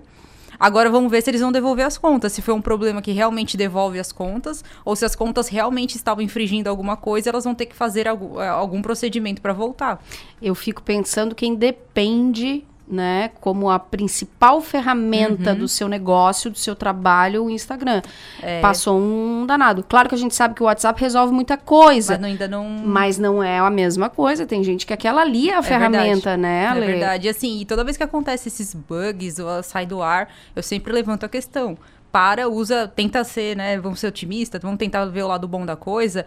[0.58, 3.56] Agora vamos ver se eles vão devolver as contas, se foi um problema que realmente
[3.56, 7.66] devolve as contas, ou se as contas realmente estavam infringindo alguma coisa, elas vão ter
[7.66, 10.02] que fazer algum, algum procedimento para voltar.
[10.40, 15.58] Eu fico pensando quem depende, né, como a principal ferramenta Uhum.
[15.58, 18.02] do seu negócio, do seu trabalho, o Instagram.
[18.42, 18.60] É.
[18.60, 19.82] Passou um danado.
[19.88, 22.12] Claro que a gente sabe que o WhatsApp resolve muita coisa.
[22.12, 22.68] Mas não- ainda não.
[22.68, 24.44] Mas não é a mesma coisa.
[24.46, 26.42] Tem gente que aquela ali é a ferramenta, verdade.
[26.42, 26.86] né, É Ale?
[26.86, 27.26] verdade.
[27.26, 30.92] E assim, e toda vez que acontece esses bugs ou sai do ar, eu sempre
[30.92, 31.76] levanto a questão.
[32.12, 33.76] para, usa, tenta ser, né?
[33.80, 36.24] Vamos ser otimistas, vamos tentar ver o lado bom da coisa.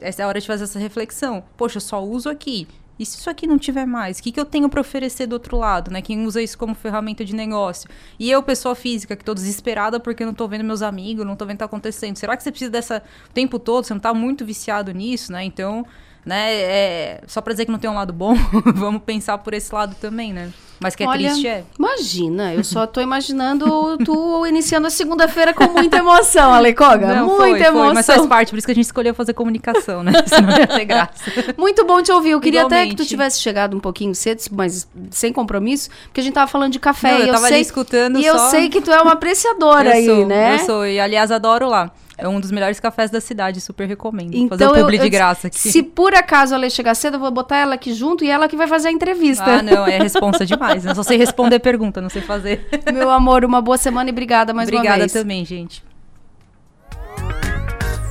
[0.00, 1.44] Essa é a hora de fazer essa reflexão.
[1.56, 2.66] Poxa, eu só uso aqui.
[2.98, 4.18] E se isso aqui não tiver mais?
[4.18, 6.02] O que, que eu tenho para oferecer do outro lado, né?
[6.02, 7.88] Quem usa isso como ferramenta de negócio?
[8.18, 11.44] E eu, pessoa física, que tô desesperada porque não tô vendo meus amigos, não tô
[11.44, 12.16] vendo o que tá acontecendo.
[12.16, 13.84] Será que você precisa dessa o tempo todo?
[13.84, 15.44] Você não tá muito viciado nisso, né?
[15.44, 15.86] Então,
[16.24, 18.34] né, é, só pra dizer que não tem um lado bom,
[18.74, 20.50] vamos pensar por esse lado também, né?
[20.80, 21.64] Mas que é Olha, triste, é.
[21.76, 27.14] Imagina, eu só tô imaginando tu iniciando a segunda-feira com muita emoção, Alecoga.
[27.16, 27.94] Não, muita foi, foi, emoção.
[27.94, 30.12] mas faz parte, por isso que a gente escolheu fazer comunicação, né?
[30.26, 31.14] Senão não ia ter graça.
[31.56, 32.30] Muito bom te ouvir.
[32.30, 33.08] Eu queria até que tu Igualmente.
[33.08, 37.12] tivesse chegado um pouquinho cedo, mas sem compromisso, porque a gente tava falando de café.
[37.12, 38.50] Não, e eu tava sei, ali escutando E eu só.
[38.50, 40.54] sei que tu é uma apreciadora eu aí, sou, né?
[40.54, 41.90] Eu sou, e aliás, adoro lá.
[42.20, 44.32] É um dos melhores cafés da cidade, super recomendo.
[44.48, 45.70] fazer Então, o eu, publi eu de disse, graça aqui.
[45.70, 48.56] se por acaso ela chegar cedo, eu vou botar ela aqui junto e ela que
[48.56, 49.44] vai fazer a entrevista.
[49.44, 50.84] Ah, não, é responsa demais.
[50.84, 52.66] Eu só sei responder pergunta, não sei fazer.
[52.92, 55.12] Meu amor, uma boa semana e obrigada mais uma Obrigada vez.
[55.12, 55.84] também, gente.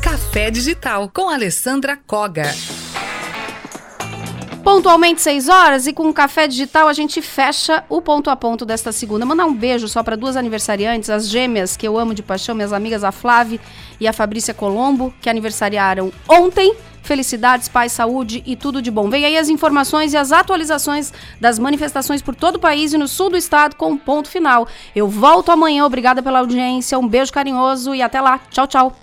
[0.01, 2.45] Café Digital com Alessandra Koga.
[4.67, 8.65] Pontualmente 6 horas e com o café digital a gente fecha o ponto a ponto
[8.65, 9.25] desta segunda.
[9.25, 12.73] Mandar um beijo só para duas aniversariantes, as gêmeas que eu amo de paixão, minhas
[12.73, 13.61] amigas a Flávia
[13.97, 16.75] e a Fabrícia Colombo, que aniversariaram ontem.
[17.01, 19.09] Felicidades, paz, saúde e tudo de bom.
[19.09, 23.07] Vem aí as informações e as atualizações das manifestações por todo o país e no
[23.07, 24.67] sul do estado com um ponto final.
[24.93, 28.41] Eu volto amanhã, obrigada pela audiência, um beijo carinhoso e até lá.
[28.51, 28.93] Tchau, tchau.